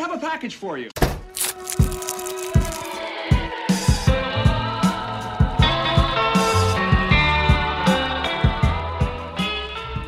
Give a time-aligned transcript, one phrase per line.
[0.00, 0.88] have a package for you.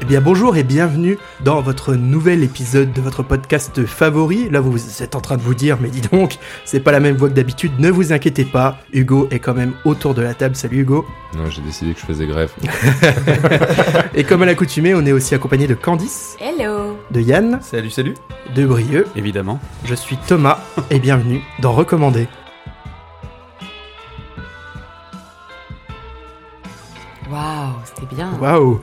[0.01, 4.49] Eh bien bonjour et bienvenue dans votre nouvel épisode de votre podcast favori.
[4.49, 7.17] Là vous êtes en train de vous dire mais dis donc, c'est pas la même
[7.17, 10.57] voix que d'habitude, ne vous inquiétez pas, Hugo est quand même autour de la table.
[10.57, 11.07] Salut Hugo.
[11.37, 12.53] Non, j'ai décidé que je faisais grève.
[14.15, 18.15] Et comme à l'accoutumée, on est aussi accompagné de Candice, Hello de Yann, Salut, salut.
[18.55, 19.07] de Brieux.
[19.17, 19.61] Évidemment.
[19.85, 20.59] Je suis Thomas
[20.91, 22.27] et bienvenue dans Recommander.
[27.31, 28.33] Waouh, c'était bien.
[28.41, 28.81] Waouh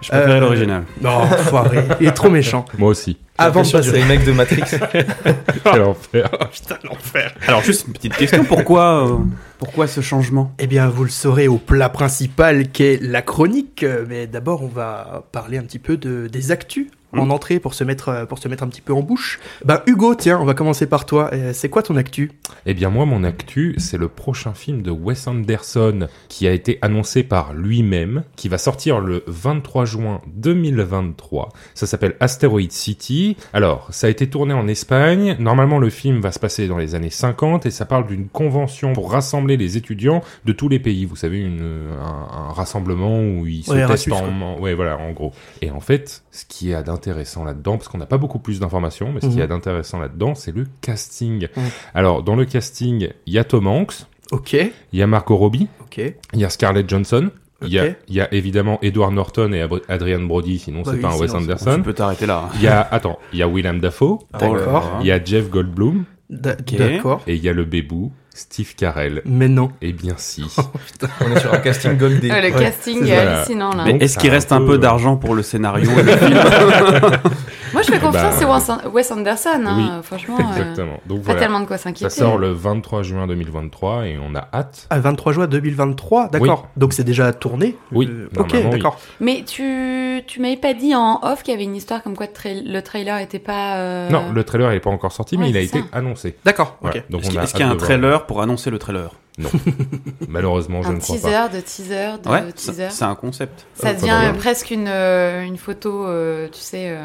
[0.00, 0.84] Je préfère Euh, l'original.
[1.00, 2.64] Non, foiré, il est trop méchant.
[2.78, 3.18] Moi aussi.
[3.38, 3.92] Avant de passer...
[3.92, 4.62] les mecs de Matrix.
[5.64, 6.30] Quel enfer.
[6.40, 7.34] Oh, putain, l'enfer.
[7.46, 8.44] Alors, juste une petite question.
[8.44, 9.18] Pourquoi, euh,
[9.58, 10.52] pourquoi ce changement?
[10.58, 13.82] Eh bien, vous le saurez au plat principal qu'est la chronique.
[13.82, 16.86] Euh, Mais d'abord, on va parler un petit peu de, des actus
[17.20, 19.40] en entrée pour se mettre euh, pour se mettre un petit peu en bouche.
[19.64, 21.30] Ben Hugo, tiens, on va commencer par toi.
[21.32, 22.32] Euh, C'est quoi ton actu?
[22.66, 26.78] Eh bien, moi, mon actu, c'est le prochain film de Wes Anderson qui a été
[26.82, 31.50] annoncé par lui-même, qui va sortir le 23 juin 2023.
[31.74, 33.36] Ça s'appelle Asteroid City.
[33.52, 35.36] Alors, ça a été tourné en Espagne.
[35.38, 38.92] Normalement, le film va se passer dans les années 50 et ça parle d'une convention
[38.92, 41.04] pour rassembler les étudiants de tous les pays.
[41.04, 41.62] Vous savez, une,
[42.00, 45.32] un, un rassemblement où ils se Ouais, testent Erasmus, en, ouais, voilà, en gros.
[45.62, 46.74] Et en fait, ce qui est
[47.06, 49.42] d'intéressant là-dedans, parce qu'on n'a pas beaucoup plus d'informations, mais ce qui Mhm.
[49.42, 51.46] est d'intéressant là-dedans, c'est le casting.
[51.56, 51.62] Mhm.
[51.94, 55.68] Alors, dans le casting, il y a Tom Hanks, Ok, il y a Margot Robbie,
[55.82, 55.98] ok.
[56.34, 57.30] il y a Scarlett Johnson,
[57.62, 61.02] il y, a, y a évidemment Edward Norton et Adrian Brody, sinon Bah c'est oui,
[61.02, 61.82] pas un Wes c'est- Tu Anderson.
[61.84, 62.48] peux t'arrêter là.
[62.56, 64.98] Il y a, attends, il y a Willem Dafoe, D'accord.
[65.00, 67.22] il y a Jeff Goldblum, D'accord.
[67.28, 69.22] et il y a le bébou, Steve Carell.
[69.24, 69.70] Mais non.
[69.80, 70.44] Eh bien si.
[71.20, 72.28] On est sur un casting goldé.
[72.28, 73.22] Le Ouais, casting est ça.
[73.36, 73.84] hallucinant là.
[73.86, 76.38] Mais est-ce qu'il reste un peu, peu euh, d'argent pour le scénario et le film
[77.76, 80.38] Moi je fais confiance, bah, c'est Wes- Wes Anderson, hein, oui, franchement.
[80.40, 81.00] euh, Exactement.
[81.06, 81.40] Donc pas voilà.
[81.40, 82.10] tellement de quoi Ça s'inquiéter.
[82.10, 84.86] sort le 23 juin 2023 et on a hâte.
[84.90, 86.68] À 23 juin 2023, d'accord.
[86.76, 88.64] Donc c'est déjà tourné Oui, Euh, Ok, oui.
[88.70, 88.98] d'accord.
[89.20, 92.26] Mais tu, tu m'avais pas dit en off qu'il y avait une histoire comme quoi
[92.26, 93.76] tra- le trailer était pas.
[93.76, 95.84] euh, Non, le trailer il est pas encore sorti, mais il a été ça.
[95.92, 96.36] annoncé.
[96.44, 96.96] D'accord, Voilà.
[96.98, 97.04] ok.
[97.10, 97.76] Donc Est-ce on qu'il y a un voir.
[97.78, 99.10] trailer pour annoncer le trailer?
[99.38, 99.50] Non.
[100.28, 101.48] Malheureusement, je Un ne crois teaser pas.
[101.48, 102.86] de teaser de Ouais, teaser.
[102.90, 103.66] c'est un concept.
[103.74, 107.02] Ça Euh, devient euh, presque une, euh, une photo, euh, tu sais, euh,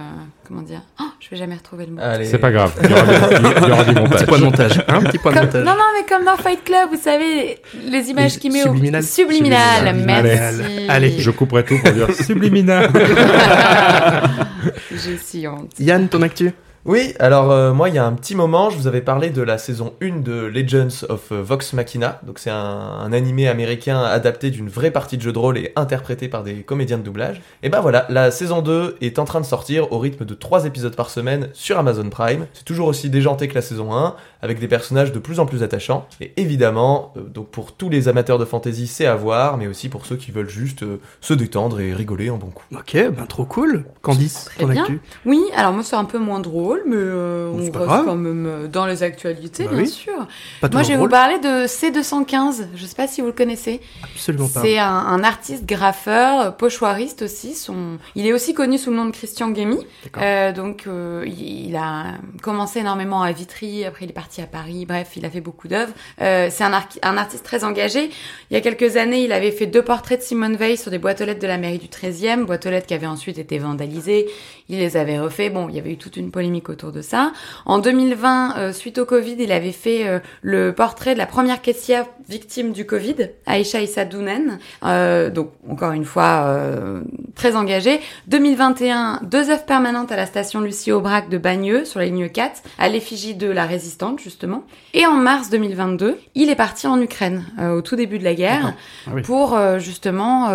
[0.47, 0.81] comment dire?
[1.01, 2.01] Oh, Je vais jamais retrouver le mot.
[2.01, 2.23] Allez.
[2.25, 2.71] C'est pas grave.
[2.83, 3.13] Il y aura, des-
[3.61, 4.25] il y aura du Petit montage.
[4.27, 4.83] point de montage.
[4.87, 5.65] Un petit point de Comme- montage.
[5.65, 9.03] non, non, mais comme dans Fight Club, vous savez, les images qu'il met subliminales.
[9.03, 9.05] au...
[9.07, 10.23] Subliminal, Subliminal.
[10.23, 10.85] merci.
[10.89, 12.89] Allez, Je couperai tout pour dire subliminal.
[14.91, 15.71] J'ai si honte.
[15.79, 16.51] Yann, ton actu?
[16.83, 19.43] Oui, alors euh, moi, il y a un petit moment, je vous avais parlé de
[19.43, 22.19] la saison 1 de Legends of euh, Vox Machina.
[22.25, 25.73] Donc, c'est un, un animé américain adapté d'une vraie partie de jeu de rôle et
[25.75, 27.39] interprété par des comédiens de doublage.
[27.61, 30.65] Et ben voilà, la saison 2 est en train de sortir au rythme de 3
[30.65, 32.47] épisodes par semaine sur Amazon Prime.
[32.53, 35.61] C'est toujours aussi déjanté que la saison 1, avec des personnages de plus en plus
[35.61, 36.07] attachants.
[36.19, 39.87] Et évidemment, euh, donc pour tous les amateurs de fantasy, c'est à voir, mais aussi
[39.87, 42.65] pour ceux qui veulent juste euh, se détendre et rigoler en bon coup.
[42.75, 43.85] Ok, ben trop cool.
[44.01, 44.81] Candice, Très ton bien.
[44.81, 48.05] actu Oui, alors moi c'est un peu moins drôle, mais euh, on reste grave.
[48.05, 49.87] quand même euh, dans les actualités, Bah bien oui.
[49.87, 50.27] sûr.
[50.61, 53.81] Pas Moi je vais vous parler de C215, je sais pas si vous le connaissez.
[54.03, 54.61] Absolument pas.
[54.61, 57.55] C'est un, un artiste graffeur, euh, pochoiriste aussi.
[57.55, 57.97] Son...
[58.15, 59.77] Il est aussi connu sous le nom de Christian Guémy.
[60.17, 64.85] Euh, donc euh, il a commencé énormément à Vitry, après il est parti à Paris,
[64.85, 65.93] bref, il a fait beaucoup d'œuvres.
[66.17, 66.73] C'est un,
[67.17, 68.09] artiste très engagé.
[68.49, 70.97] Il y a quelques années, il avait fait deux portraits de Simone Veil sur des
[70.97, 73.57] boîtes aux lettres de la mairie du 13e, boîtes aux lettres qui avaient ensuite été
[73.57, 74.27] vandalisées.
[74.71, 75.49] Il les avait refait.
[75.49, 77.33] Bon, il y avait eu toute une polémique autour de ça.
[77.65, 81.61] En 2020, euh, suite au Covid, il avait fait euh, le portrait de la première
[81.61, 83.15] caissière victime du Covid,
[83.45, 84.59] Aïcha Issa Dounen.
[84.85, 87.01] Euh, donc, encore une fois, euh,
[87.35, 87.99] très engagé.
[88.27, 92.61] 2021, deux œuvres permanentes à la station Lucie Aubrac de Bagneux, sur la ligne 4,
[92.79, 94.63] à l'effigie de la résistante, justement.
[94.93, 98.33] Et en mars 2022, il est parti en Ukraine, euh, au tout début de la
[98.35, 98.75] guerre,
[99.07, 99.21] Ah oui.
[99.23, 100.47] pour euh, justement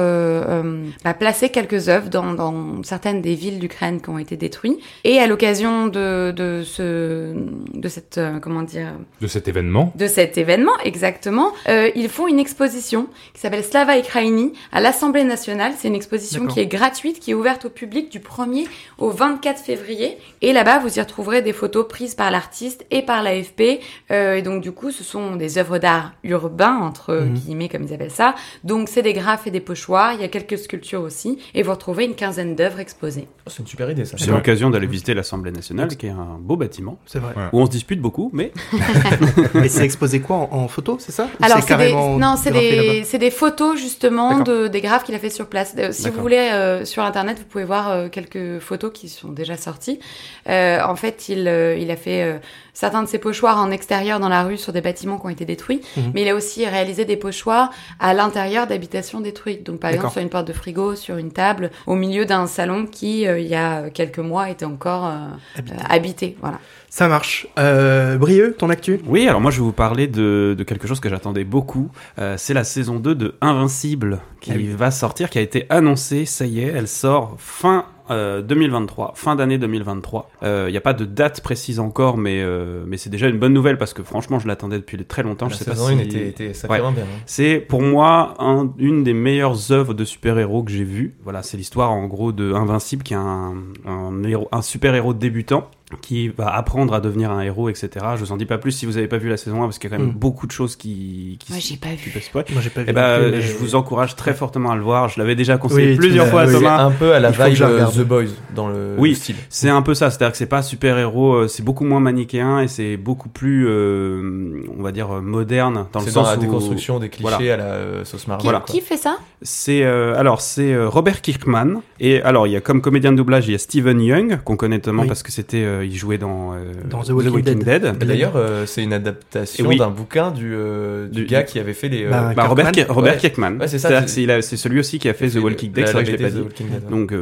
[1.04, 4.78] bah, placer quelques œuvres dans, dans certaines des villes d'Ukraine qui ont été détruites.
[5.04, 7.34] Et à l'occasion de, de, ce,
[7.74, 9.92] de cette, euh, comment dire, De cet événement.
[9.96, 15.24] de cet événement, exactement, euh, ils font une exposition qui s'appelle Slava Ukraini à l'Assemblée
[15.24, 15.72] nationale.
[15.76, 18.66] C'est une exposition qui est gratuite, qui est ouverte au public du 1er
[18.98, 20.18] au 24 février.
[20.40, 23.80] Et là-bas, vous y retrouverez des photos prises par l'artiste et par l'AFP.
[24.12, 27.34] Euh, et donc, du coup, ce sont des œuvres d'art urbain, entre Mhm.
[27.34, 28.34] guillemets, comme ils appellent ça.
[28.62, 30.12] Donc, c'est des graphes et des pochoirs.
[30.14, 31.38] Il y a quelques sculptures aussi.
[31.54, 33.26] Et vous retrouvez une quinzaine d'œuvres exposées.
[33.46, 34.16] Oh, c'est une super idée ça.
[34.18, 35.86] C'est l'occasion d'aller visiter l'Assemblée nationale.
[35.86, 36.98] national, qui est un beau bâtiment.
[37.06, 37.32] C'est vrai.
[37.52, 38.52] Où on se dispute beaucoup, mais
[39.54, 43.18] Mais c'est exposé quoi en, en photo, c'est ça Alors, c'est des, carrément non, c'est
[43.18, 45.74] des, photos justement de, des graphes qu'il a fait sur place.
[45.78, 49.30] Euh, si vous voulez, euh, sur internet, vous pouvez voir euh, quelques photos qui sont
[49.30, 49.98] déjà sorties.
[50.46, 51.40] En fait, il,
[51.78, 52.38] il a fait euh,
[52.76, 55.46] certains de ses pochoirs en extérieur dans la rue sur des bâtiments qui ont été
[55.46, 56.10] détruits, Mhm.
[56.14, 59.64] mais il a aussi réalisé des pochoirs à l'intérieur d'habitations détruites.
[59.64, 62.84] Donc, par exemple, sur une porte de frigo, sur une table, au milieu d'un salon
[62.84, 65.16] qui, euh, il y a quelques mois, était encore euh,
[65.56, 65.74] Habité.
[65.74, 66.36] euh, habité.
[66.42, 66.58] Voilà.
[66.90, 67.46] Ça marche.
[67.58, 69.00] Euh, Brieux, ton actu?
[69.06, 71.90] Oui, alors moi je vais vous parler de, de quelque chose que j'attendais beaucoup.
[72.18, 74.68] Euh, c'est la saison 2 de Invincible qui Ah oui.
[74.68, 79.36] va sortir, qui a été annoncée, ça y est, elle sort fin euh, 2023, fin
[79.36, 80.30] d'année 2023.
[80.42, 83.52] Il n'y a pas de date précise encore, mais, euh, mais c'est déjà une bonne
[83.52, 85.46] nouvelle parce que franchement je l'attendais depuis très longtemps.
[85.46, 85.92] La je sais pas si...
[85.94, 87.02] 1 était, était sacrément bien.
[87.04, 87.20] hein.
[87.26, 91.14] C'est pour moi un- une des meilleures œuvres de super-héros que j'ai vues.
[91.24, 93.54] Voilà, c'est l'histoire en gros de Invincible qui est un,
[93.86, 95.68] un, héros- un super-héros débutant
[96.02, 97.88] qui va apprendre à devenir un héros, etc.
[98.16, 99.78] Je vous en dis pas plus si vous avez pas vu la saison 1 parce
[99.78, 100.18] qu'il y a quand même Mm.
[100.18, 102.12] beaucoup de choses qui, qui, Moi, j'ai pas vu.
[102.52, 102.86] Moi, j'ai pas vu.
[102.88, 105.08] Eh ben, plus, mais- je vous encourage très fortement à le voir.
[105.08, 106.54] Je l'avais déjà conseillé Oui, plusieurs fois à oui.
[106.54, 106.82] Thomas.
[106.82, 107.86] un peu à la vibe euh.
[107.86, 108.24] The Boys
[108.54, 109.10] dans le, Oui.
[109.10, 109.36] le style.
[109.48, 112.68] C'est un peu ça, c'est-à-dire que c'est pas super-héros, euh, c'est beaucoup moins manichéen et
[112.68, 116.36] c'est beaucoup plus, euh, on va dire, euh, moderne dans le C'est sens dans la
[116.36, 117.54] où- déconstruction des clichés Voilà.
[117.54, 118.40] à la euh, sauce Marvel.
[118.40, 118.58] Qui, Voilà.
[118.60, 118.74] quoi.
[118.74, 119.18] qui fait ça?
[119.42, 123.16] C'est euh, alors c'est euh, Robert Kirkman et alors il y a comme comédien de
[123.18, 125.08] doublage il y a Steven Young qu'on connaît notamment Oui.
[125.08, 127.96] parce que c'était euh, il jouait dans euh, Dans The Walking Dead.
[127.98, 129.76] D'ailleurs, euh, c'est une adaptation oui.
[129.78, 132.04] d'un bouquin du, euh, du, Du- gars qui avait fait les.
[132.04, 132.72] euh, Bah, Bah, Robert.
[132.72, 133.18] Ki- Robert Ouais.
[133.20, 133.58] Kirkman.
[133.58, 135.28] Ouais, c'est ça, C'est-à-dire c'est- que c'est il a- c'est celui aussi qui a fait
[135.28, 136.40] The Walking Dead, c'est vrai que je l'ai pas dit.
[136.40, 136.90] The Walking Dead, ouais.
[136.90, 137.12] Donc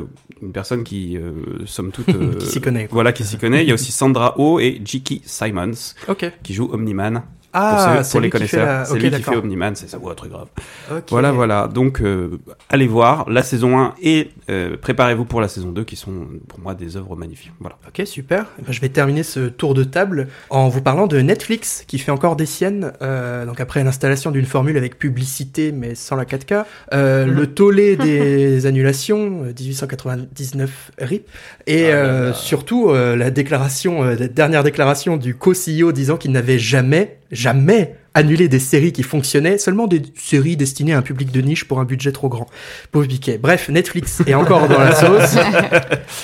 [0.43, 1.19] une personne qui
[1.67, 2.07] somme toute
[2.39, 2.95] Qui s'y connaît, quoi.
[2.95, 3.63] Voilà qui s'y connaît.
[3.63, 5.21] Il y a aussi Sandra Oh et J.K.
[5.25, 5.73] Simons
[6.43, 7.23] qui joue Omni-Man.
[7.55, 9.99] Ah, pour, ceux- c'est pour les connaisseurs, la- c'est lui qui fait Omni-Man, c'est sa
[9.99, 10.49] voix très grave.
[10.91, 11.05] Ok.
[11.11, 11.69] Voilà, voilà.
[11.73, 15.97] Donc, euh, allez voir la saison 1 et euh, préparez-vous pour la saison 2 qui
[15.97, 17.53] sont pour moi des œuvres magnifiques.
[17.61, 17.77] Voilà.
[17.89, 18.47] Ok, super.
[18.59, 21.99] Eh ben, je vais terminer ce tour de table en vous parlant de Netflix qui
[21.99, 22.93] fait encore des siennes.
[23.03, 27.97] euh, donc après l'installation d'une formule avec publicité mais sans la 4K, euh, le tollé
[27.97, 31.29] des annulations, euh, 1899 RIP,
[31.67, 36.33] et Ah euh, surtout euh, la déclaration, euh, la dernière déclaration du co-CEO disant qu'il
[36.33, 41.33] n'avait jamais, jamais annulé des séries qui fonctionnaient, seulement des séries destinées à un public
[41.33, 42.47] de niche pour un budget trop grand.
[42.93, 43.39] Pauvre Biquet.
[43.39, 45.37] Bref, Netflix est encore dans la sauce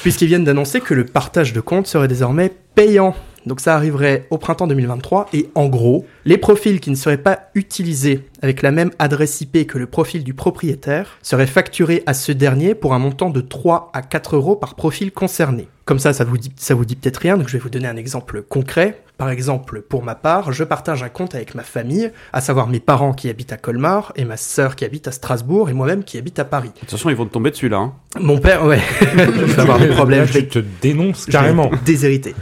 [0.02, 3.14] puisqu'ils viennent d'annoncer que le partage de comptes serait désormais payant.
[3.46, 7.50] Donc ça arriverait au printemps 2023 et en gros, les profils qui ne seraient pas
[7.54, 12.32] utilisés avec la même adresse IP que le profil du propriétaire seraient facturés à ce
[12.32, 15.68] dernier pour un montant de 3 à 4 euros par profil concerné.
[15.86, 17.88] Comme ça, ça vous dit, ça vous dit peut-être rien, donc je vais vous donner
[17.88, 19.02] un exemple concret.
[19.20, 22.80] Par exemple, pour ma part, je partage un compte avec ma famille, à savoir mes
[22.80, 26.16] parents qui habitent à Colmar et ma sœur qui habite à Strasbourg et moi-même qui
[26.16, 26.70] habite à Paris.
[26.82, 27.76] Attention, ils vont te tomber dessus là.
[27.76, 27.92] Hein.
[28.18, 31.70] Mon père, ouais, je vais avoir des problèmes, Là, je vais te dénonces je carrément.
[31.84, 32.34] déshérité.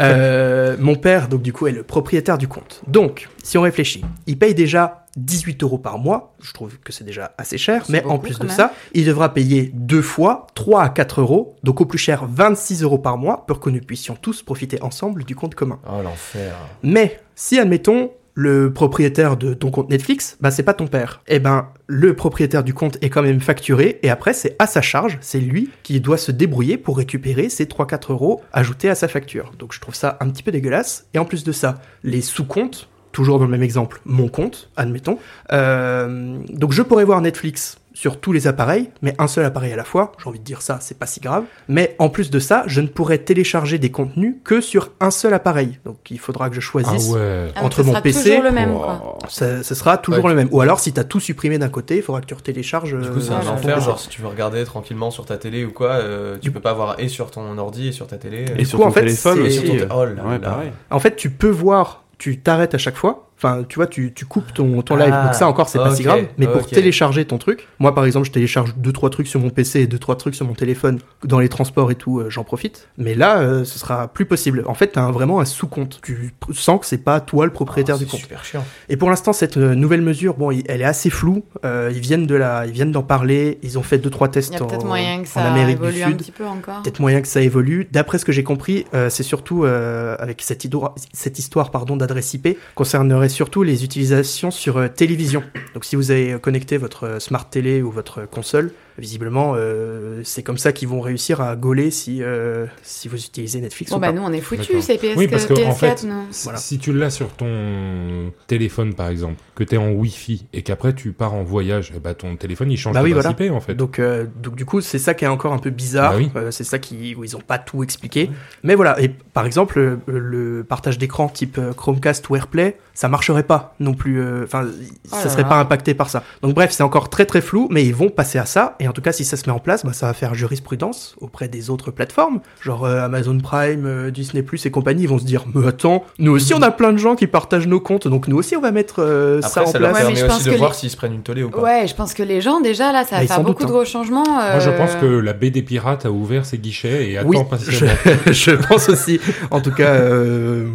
[0.00, 2.80] Euh, mon père, donc du coup, est le propriétaire du compte.
[2.86, 6.34] Donc, si on réfléchit, il paye déjà 18 euros par mois.
[6.40, 7.84] Je trouve que c'est déjà assez cher.
[7.88, 8.54] Mais en plus de même.
[8.54, 11.56] ça, il devra payer deux fois 3 à 4 euros.
[11.62, 15.24] Donc au plus cher, 26 euros par mois pour que nous puissions tous profiter ensemble
[15.24, 15.80] du compte commun.
[15.86, 16.54] Oh l'enfer.
[16.82, 21.22] Mais si, admettons, le propriétaire de ton compte Netflix, bah c'est pas ton père.
[21.28, 24.80] Eh ben, le propriétaire du compte est quand même facturé et après c'est à sa
[24.80, 29.08] charge, c'est lui qui doit se débrouiller pour récupérer ces 3-4 euros ajoutés à sa
[29.08, 29.52] facture.
[29.58, 31.06] Donc je trouve ça un petit peu dégueulasse.
[31.14, 35.18] Et en plus de ça, les sous-comptes, toujours dans le même exemple, mon compte, admettons.
[35.52, 39.76] Euh, donc je pourrais voir Netflix sur tous les appareils, mais un seul appareil à
[39.76, 40.12] la fois.
[40.22, 41.44] J'ai envie de dire ça, c'est pas si grave.
[41.68, 45.34] Mais en plus de ça, je ne pourrais télécharger des contenus que sur un seul
[45.34, 45.78] appareil.
[45.84, 47.12] Donc il faudra que je Ah choisisse.
[47.14, 49.18] Ah, donc Entre ce mon sera PC, toujours le même, quoi.
[49.28, 50.30] Ça, ça sera toujours Ouais.
[50.30, 50.48] le même.
[50.52, 52.96] Ou alors, si t'as tout supprimé d'un côté, il faudra que tu retélécharges.
[52.98, 53.78] Du coup, c'est euh, un enfer.
[53.80, 56.72] Genre, si tu veux regarder tranquillement sur ta télé ou quoi, euh, tu peux pas
[56.72, 58.46] voir et sur ton ordi et sur ta télé.
[58.54, 59.62] Et Du sur coup, ton en fait, téléphone aussi.
[59.64, 60.38] ton t- Oh là ouais, là.
[60.38, 60.72] pareil.
[60.90, 63.31] En fait, tu peux voir, tu t'arrêtes à chaque fois.
[63.42, 65.10] Enfin, tu vois, tu, tu coupes ton, ton live.
[65.12, 66.24] Ah, Donc ça encore, c'est pas si ok, grave.
[66.38, 69.50] Mais pour télécharger ton truc, moi par exemple, je télécharge deux trois trucs sur mon
[69.50, 72.20] PC et deux trois trucs sur mon téléphone dans les transports et tout.
[72.20, 72.88] euh, J'en profite.
[72.98, 74.62] Mais là, euh, ce sera plus possible.
[74.66, 76.00] En fait, t'as vraiment un sous-compte.
[76.02, 78.20] Tu sens que c'est pas toi le propriétaire Ah, du compte.
[78.20, 78.64] super chiant.
[78.88, 81.42] Et pour l'instant, cette euh, nouvelle mesure, bon, il- elle est assez floue.
[81.64, 83.58] Euh, ils viennent de la, ils viennent d'en parler.
[83.62, 85.42] Ils ont fait deux trois Il tests y a en, peut-être moyen que en ça
[85.42, 86.16] Amérique du évolue un Sud.
[86.18, 86.82] petit peu encore.
[86.82, 87.88] Peut-être moyen que ça évolue.
[87.90, 90.64] D'après ce que j'ai compris, euh, c'est surtout euh, avec cette,
[91.12, 95.42] cette histoire pardon d'adresse IP concernerait surtout les utilisations sur euh, télévision.
[95.74, 100.44] Donc si vous avez connecté votre euh, smart télé ou votre console visiblement, euh, c'est
[100.44, 104.00] comme ça qu'ils vont réussir à gauler si, euh, si vous utilisez Netflix Bon, ou
[104.00, 104.12] bah, pas.
[104.12, 106.24] nous, on est foutus, c'est PS, Oui, parce que, en PS4, fait, non.
[106.30, 106.58] Si- Voilà.
[106.60, 110.94] Si tu l'as sur ton téléphone, par exemple, que tu es en Wi-Fi et qu'après
[110.94, 113.30] tu pars en voyage, eh ben, ton téléphone il change Bah de oui, voilà.
[113.38, 113.74] IP en fait.
[113.74, 116.12] Donc, euh, donc du coup, c'est ça qui est encore un peu bizarre.
[116.12, 116.30] Bah oui.
[116.36, 118.30] Euh, c'est ça qui, où ils ont pas tout expliqué.
[118.62, 119.00] Mais voilà.
[119.02, 123.94] Et par exemple, le, le partage d'écran type Chromecast ou AirPlay, ça marcherait pas non
[123.94, 124.20] plus.
[124.20, 124.66] euh, Enfin,
[125.10, 125.48] Oh ça serait là.
[125.48, 126.22] pas impacté par ça.
[126.42, 128.76] Donc bref, c'est encore très très flou, mais ils vont passer à ça.
[128.80, 131.16] Et en tout cas, si ça se met en place, bah, ça va faire jurisprudence
[131.18, 135.04] auprès des autres plateformes, genre euh, Amazon Prime, euh, Disney Plus et compagnie.
[135.04, 137.66] Ils vont se dire, mais attends, nous aussi on a plein de gens qui partagent
[137.66, 140.04] nos comptes, donc nous aussi on va mettre euh, ça Après, en ça leur place.
[140.04, 141.62] Ouais, mais permet je pense aussi de voir s'ils se prennent une tollée ou pas.
[141.62, 143.72] Ouais, je pense que les gens, déjà, là, ça Bah, va faire beaucoup de hein.
[143.72, 144.24] gros changements.
[144.28, 147.92] Moi je pense que la BD Pirate a ouvert ses guichets et attend Oui, patiemment.
[148.26, 149.18] je, je pense aussi.
[149.50, 150.66] En tout cas, euh,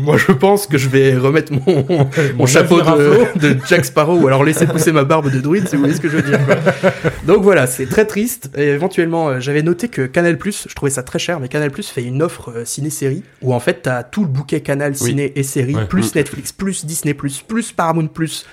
[0.00, 1.86] moi je pense que je vais remettre mon,
[2.36, 5.76] mon chapeau de, de Jack Sparrow ou alors laisser pousser ma barbe de druide si
[5.76, 6.40] vous voyez ce que je veux dire.
[6.46, 6.56] quoi.
[7.26, 8.50] Donc voilà, c'est très triste.
[8.56, 12.02] Et éventuellement, euh, j'avais noté que Canal+, je trouvais ça très cher, mais Canal+, fait
[12.02, 15.08] une offre euh, ciné-série où en fait t'as tout le bouquet Canal Oui.
[15.10, 15.86] ciné et série, Ouais.
[15.86, 16.14] plus.
[16.14, 18.08] Netflix, plus Disney+, plus Paramount+,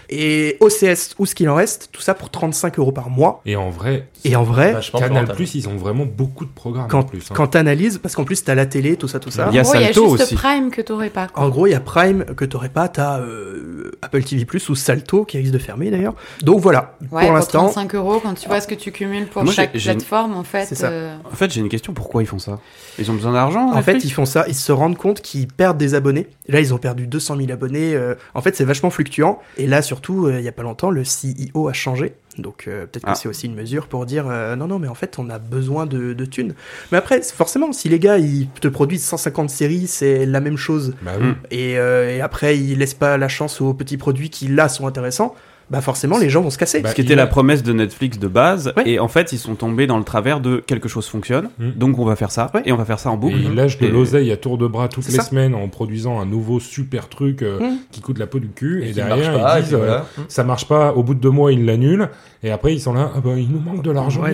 [0.09, 3.41] et OCS ou ce qu'il en reste, tout ça pour 35 euros par mois.
[3.45, 5.27] Et en vrai, Et en vrai, Canal.
[5.35, 7.23] Plus, ils ont vraiment beaucoup de programmes en plus.
[7.29, 7.33] hein.
[7.35, 9.47] quand t'analyses, parce qu'en plus t'as la télé, tout ça, tout ça.
[9.51, 10.35] Il y a il y a juste aussi.
[10.35, 11.27] Prime que t'aurais pas.
[11.37, 14.75] En gros, il y a Prime que t'aurais pas, t'as euh, Apple TV Plus ou
[14.75, 16.15] Salto qui risque de fermer d'ailleurs.
[16.41, 19.43] Donc voilà, Ouais, pour l'instant, 35 euros, quand tu vois ce que tu cumules pour
[19.43, 20.65] Moi, chaque plateforme, en fait.
[20.65, 20.87] C'est ça.
[20.89, 21.93] euh, En fait, j'ai une question.
[21.93, 22.59] Pourquoi ils font ça?
[22.99, 25.77] Ils ont besoin d'argent en fait, ils font ça, ils se rendent compte qu'ils perdent
[25.77, 26.27] des abonnés.
[26.47, 27.93] Là, ils ont perdu 200 000 abonnés.
[27.95, 29.39] euh, en fait, c'est vachement fluctuant.
[29.57, 32.13] Et là, surtout, euh, il y a pas longtemps, le CEO a changé.
[32.39, 33.15] Donc euh, peut-être que Ah.
[33.15, 35.85] c'est aussi une mesure pour dire euh, non non mais en fait on a besoin
[35.85, 36.53] de, de thunes.
[36.91, 40.93] Mais après forcément si les gars ils te produisent 150 séries c'est la même chose
[41.01, 41.29] Bah oui.
[41.51, 44.87] Et, euh, et après ils laissent pas la chance aux petits produits qui là sont
[44.87, 45.35] intéressants,
[45.69, 46.81] bah forcément les gens vont se casser.
[46.81, 48.89] Bah, Ce qui était a- la promesse de Netflix de base, Ouais.
[48.89, 51.71] et en fait ils sont tombés dans le travers de quelque chose fonctionne, Mm.
[51.71, 52.61] donc on va faire ça, Ouais.
[52.65, 53.35] et on va faire ça en Et boucle.
[53.37, 55.23] ils lâchent de Et- l'oseille à tour de bras toutes les ça.
[55.23, 57.77] semaines en produisant un nouveau super truc euh, Mm.
[57.91, 58.83] qui coûte la peau du cul.
[58.83, 60.05] Et, Et derrière, pas, et ils disent euh, voilà.
[60.27, 60.93] ça marche pas.
[60.93, 62.09] Au bout de deux mois, ils l'annulent.
[62.43, 63.11] Et après, ils sont là.
[63.15, 64.21] Ah bah, il nous manque de l'argent.
[64.21, 64.33] Ouais,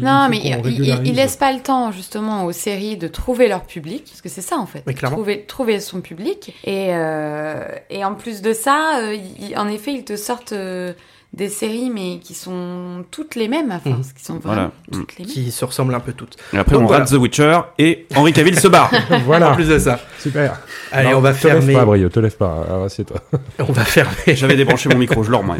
[0.00, 1.08] Non, mais ils il, régularise.
[1.08, 4.40] il laisse pas le temps justement aux séries de trouver leur public, parce que c'est
[4.40, 6.54] ça en fait, trouver trouver son public.
[6.64, 10.92] Et euh, et en plus de ça, euh, il- en effet, ils te sortent euh,
[11.32, 14.02] des séries mais qui sont toutes les mêmes, enfin, Mhm.
[14.16, 14.70] qui sont vraiment Voilà.
[14.90, 15.32] toutes les mêmes.
[15.32, 16.36] qui se ressemblent un peu toutes.
[16.52, 17.04] Et après Donc on voilà.
[17.04, 18.90] rate The Witcher, et Henri Cavill se barre.
[19.10, 20.00] En Voilà, plus de ça.
[20.18, 20.58] super.
[20.90, 21.74] Allez, Non, on va te lève fermer.
[21.74, 22.82] pas, Brio, te lève pas.
[22.84, 23.18] Assieds-toi.
[23.60, 24.34] On va fermer.
[24.34, 25.54] J'avais débranché mon micro, je l'orme.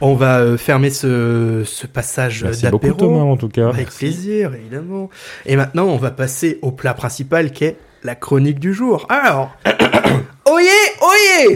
[0.00, 2.98] On va euh, fermer ce, ce passage Merci beaucoup, d'apéro.
[3.12, 3.68] Thomas, en tout cas.
[3.68, 5.08] Avec plaisir, évidemment.
[5.46, 9.06] Et maintenant, on va passer au plat principal qui est la chronique du jour.
[9.08, 9.52] Alors,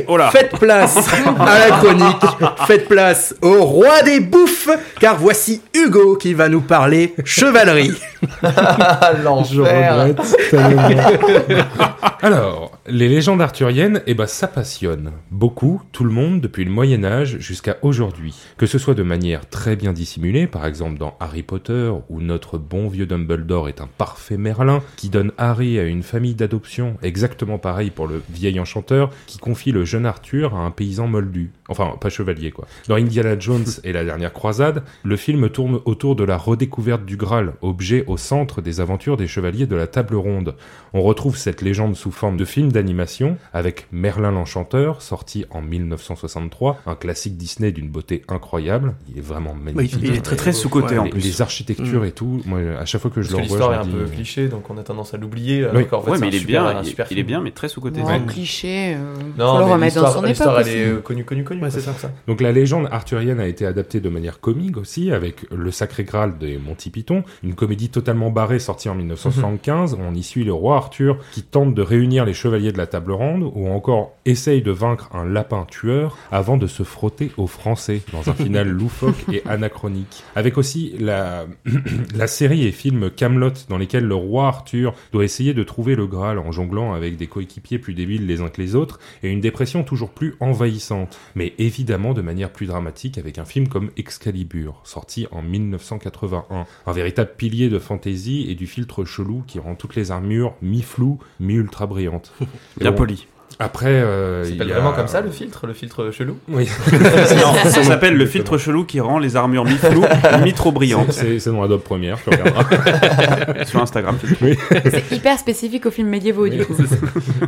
[0.07, 0.19] Oh.
[0.31, 0.97] Faites place
[1.39, 2.23] à la chronique,
[2.67, 7.93] faites place au roi des bouffes, car voici Hugo qui va nous parler chevalerie.
[8.43, 10.89] Je l'enfer regrette tellement.
[12.21, 17.05] Alors, les légendes arthuriennes, eh ben, ça passionne beaucoup, tout le monde, depuis le Moyen
[17.05, 18.35] Âge jusqu'à aujourd'hui.
[18.57, 22.59] Que ce soit de manière très bien dissimulée, par exemple dans Harry Potter, où notre
[22.59, 27.59] bon vieux Dumbledore est un parfait Merlin, qui donne Harry à une famille d'adoption, exactement
[27.59, 31.53] pareil pour le vieil enchanteur, qui confie le jeune Arthur à un paysan moldu.
[31.71, 32.67] Enfin, pas chevalier, quoi.
[32.87, 37.17] Dans Indiana Jones et la dernière croisade, le film tourne autour de la redécouverte du
[37.17, 40.55] Graal, objet au centre des aventures des chevaliers de la table ronde.
[40.93, 46.81] On retrouve cette légende sous forme de film d'animation avec Merlin l'Enchanteur, sorti en 1963,
[46.87, 48.95] un classique Disney d'une beauté incroyable.
[49.11, 50.01] Il est vraiment magnifique.
[50.03, 51.21] il est très, très sous-coté, Ouais, en les, plus.
[51.25, 53.87] les architectures et tout, moi, à chaque fois que je le revois, l'histoire est un
[53.91, 55.67] peu dis, cliché, donc on a tendance à l'oublier.
[55.75, 55.87] Oui.
[55.87, 57.27] qu'en fait, ouais, mais il est super- bien, un il, super il est film.
[57.27, 58.03] bien, mais très sous-côté.
[58.03, 58.21] Ouais.
[58.27, 58.95] cliché.
[58.97, 60.67] euh, faut Non, le mais remettre dans l'histoire son l'histoire, époque.
[60.73, 61.63] elle est euh, connue, connue, connue.
[61.63, 61.93] Ouais, c'est ça.
[61.95, 62.11] ça.
[62.27, 66.39] Donc la légende arthurienne a été adaptée de manière comique aussi, avec Le Sacré Graal
[66.39, 69.97] des Monty Python, une comédie totalement barrée sortie en 1975.
[70.01, 73.13] On y suit le roi Arthur qui tente de réunir les chevaliers de la table
[73.13, 78.03] ronde, ou encore essaye de vaincre un lapin tueur avant de se frotter aux Français,
[78.13, 80.23] dans un final loufoque et anachronique.
[80.37, 81.47] Avec aussi la,
[82.15, 86.07] la série et film Camelot, dans lesquels le roi Arthur doit essayer de trouver le
[86.07, 89.41] Graal en jonglant avec des coéquipiers plus débiles les uns que les autres, et une
[89.41, 94.81] dépression toujours plus envahissante, mais évidemment de manière plus dramatique avec un film comme Excalibur,
[94.85, 96.67] sorti en 1981.
[96.87, 101.19] Un véritable pilier de fantasy et du filtre chelou qui rend toutes les armures mi-floues,
[101.41, 102.33] mi-ultra brillantes.
[102.41, 103.27] Et Bien poli.
[103.61, 106.69] Après, euh, Ça il s'appelle a- vraiment comme ça le filtre, le filtre chelou Oui.
[106.93, 110.05] Non, ça s'appelle le filtre chelou qui rend les armures mi-floues,
[110.45, 111.11] mi-trop brillantes.
[111.13, 113.65] C'est c'est dans Adobe Premiere, tu regarderas.
[113.65, 114.17] Sur Instagram.
[114.41, 116.77] C'est hyper spécifique aux films médiévaux, du coup.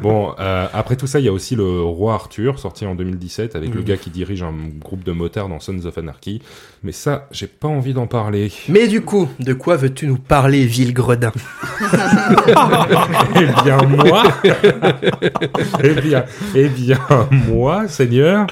[0.03, 3.55] bon, euh, après tout ça, il y a aussi le Roi Arthur, sorti en 2017,
[3.55, 3.87] avec le Mhm.
[3.87, 6.43] gars qui dirige un groupe de motards dans Sons of Anarchy.
[6.83, 8.51] Mais ça, j'ai pas envie d'en parler.
[8.69, 11.31] Mais du coup, de quoi veux-tu nous parler, ville gredin?
[13.37, 14.23] Eh bien, moi
[15.85, 16.99] Eh bien, eh bien,
[17.31, 18.47] moi, Seigneur,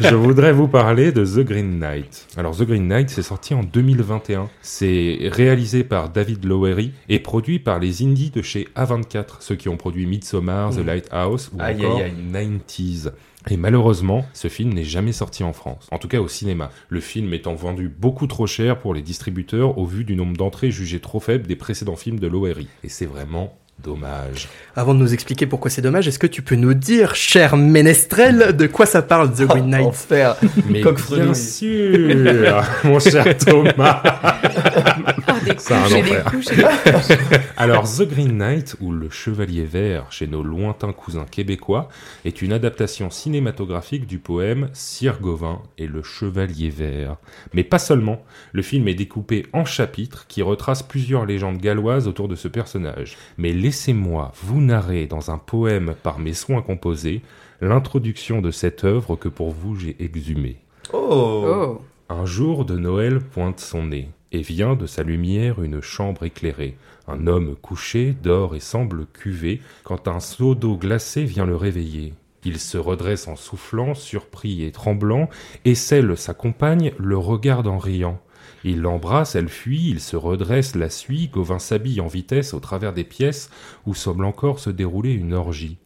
[0.00, 2.26] je voudrais vous parler de The Green Knight.
[2.36, 4.48] Alors, The Green Knight, c'est sorti en 2021.
[4.62, 9.68] C'est réalisé par David Lowery et produit par les indies de chez A24, ceux qui
[9.68, 13.12] ont produit Midsommar, The Lighthouse ou Aïe, encore aïe, 90s.
[13.48, 16.70] Et malheureusement, ce film n'est jamais sorti en France, en tout cas au cinéma.
[16.90, 20.70] Le film étant vendu beaucoup trop cher pour les distributeurs au vu du nombre d'entrées
[20.70, 22.68] jugées trop faibles des précédents films de Lowery.
[22.84, 24.48] Et c'est vraiment dommage.
[24.76, 28.56] Avant de nous expliquer pourquoi c'est dommage, est-ce que tu peux nous dire, cher Ménestrel,
[28.56, 30.36] de quoi ça parle, The Green Knight Enfer.
[30.68, 34.02] Mais Coq bien sûr, mon cher Thomas.
[35.50, 37.40] Des couches et des couches.
[37.56, 41.88] Alors, The Green Knight, ou Le Chevalier Vert chez nos lointains cousins québécois,
[42.24, 47.16] est une adaptation cinématographique du poème Sir Gauvin et le Chevalier Vert.
[47.52, 52.28] Mais pas seulement, le film est découpé en chapitres qui retracent plusieurs légendes galloises autour
[52.28, 53.16] de ce personnage.
[53.38, 57.22] Mais laissez-moi vous narrer dans un poème par mes soins composés
[57.60, 60.58] l'introduction de cette œuvre que pour vous j'ai exhumée.
[60.92, 61.44] Oh.
[61.46, 61.80] Oh.
[62.08, 66.76] Un jour de Noël pointe son nez, et vient de sa lumière une chambre éclairée.
[67.08, 72.14] Un homme couché dort et semble cuvé, quand un seau d'eau glacée vient le réveiller.
[72.44, 75.28] Il se redresse en soufflant, surpris et tremblant,
[75.64, 78.20] et celle, sa compagne, le regarde en riant.
[78.64, 82.92] Il l'embrasse, elle fuit, il se redresse, la suit, Gauvin s'habille en vitesse au travers
[82.92, 83.50] des pièces
[83.86, 85.78] où semble encore se dérouler une orgie.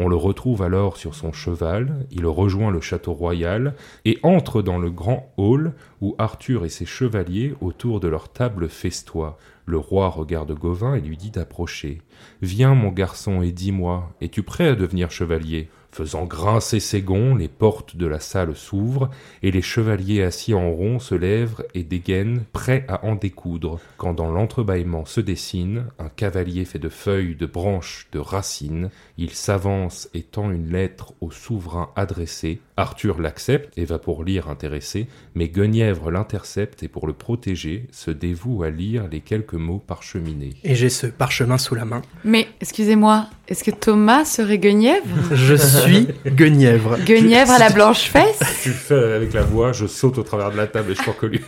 [0.00, 3.74] On le retrouve alors sur son cheval, il rejoint le château royal
[4.04, 8.68] et entre dans le grand hall où Arthur et ses chevaliers autour de leur table
[8.68, 9.38] festoient.
[9.66, 12.00] Le roi regarde Gauvin et lui dit d'approcher.
[12.42, 15.68] Viens mon garçon et dis-moi, es-tu prêt à devenir chevalier?
[15.98, 19.10] Faisant grincer ses gonds, les portes de la salle s'ouvrent,
[19.42, 24.14] et les chevaliers assis en rond se lèvent et dégainent, prêts à en découdre, quand
[24.14, 28.90] dans l'entrebâillement se dessine un cavalier fait de feuilles, de branches, de racines.
[29.16, 32.60] Il s'avance et tend une lettre au souverain adressée.
[32.78, 38.12] Arthur l'accepte et va pour lire intéressé, mais Guenièvre l'intercepte et pour le protéger, se
[38.12, 40.54] dévoue à lire les quelques mots parcheminés.
[40.62, 42.02] Et j'ai ce parchemin sous la main.
[42.24, 45.04] Mais, excusez-moi, est-ce que Thomas serait Guenièvre?
[45.32, 46.98] Je suis Guenièvre.
[47.04, 48.38] Guenièvre à la blanche fesse?
[48.62, 51.02] Tu le fais avec la voix, je saute au travers de la table et je
[51.02, 51.42] suis reconnu.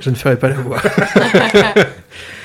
[0.00, 0.80] Je ne ferai pas la voix.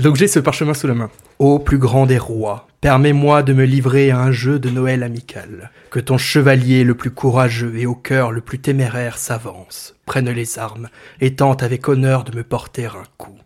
[0.00, 1.10] Donc j'ai ce parchemin sous la main.
[1.38, 5.70] Ô plus grand des rois, permets-moi de me livrer à un jeu de Noël amical.
[5.90, 10.58] Que ton chevalier le plus courageux et au cœur le plus téméraire s'avance, prenne les
[10.58, 10.88] armes,
[11.20, 13.38] et tente avec honneur de me porter un coup.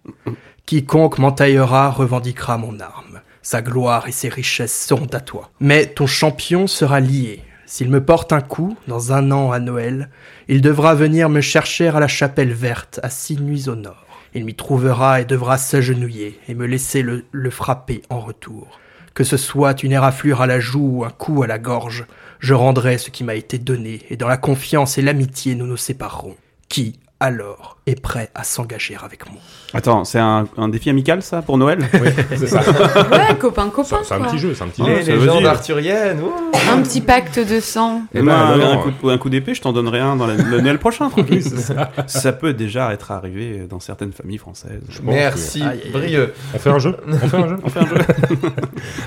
[0.64, 3.20] Quiconque m'entaillera revendiquera mon arme.
[3.42, 5.50] Sa gloire et ses richesses seront à toi.
[5.61, 7.42] Mais ton champion sera lié.
[7.66, 10.08] S'il me porte un coup, dans un an à Noël,
[10.48, 14.07] il devra venir me chercher à la chapelle verte, à six nuits au nord.
[14.34, 18.78] Il m'y trouvera et devra s'agenouiller et me laisser le, frapper en retour.
[19.14, 22.06] Que ce soit une éraflure à la joue ou un coup à la gorge,
[22.38, 25.76] je rendrai ce qui m'a été donné, et dans la confiance et l'amitié nous nous
[25.76, 26.36] séparerons.
[26.68, 29.40] Qui, alors, est prêt à s'engager avec moi
[29.74, 31.78] Attends, c'est un, un défi amical ça pour Noël?
[31.94, 32.61] Oui, c'est ça.
[33.11, 33.98] Ouais, copain, copain.
[34.04, 34.94] C'est un petit jeu, c'est un petit jeu.
[35.00, 36.20] Les légendes arthuriennes.
[36.20, 36.33] ouh.
[36.70, 38.02] Un petit pacte de sang.
[38.14, 39.98] Eh Et ben, moi, un, alors, un coup de- un coup d'épée, je t'en donnerai
[40.00, 41.42] un dans la- le Noël prochain, tranquille.
[42.07, 42.33] ça.
[42.33, 44.83] peut déjà être arrivé dans certaines familles françaises.
[45.02, 45.62] Merci.
[45.92, 46.35] Brieux.
[46.54, 46.96] On fait un jeu?
[47.09, 47.57] On fait un jeu?
[47.64, 47.96] On fait un jeu.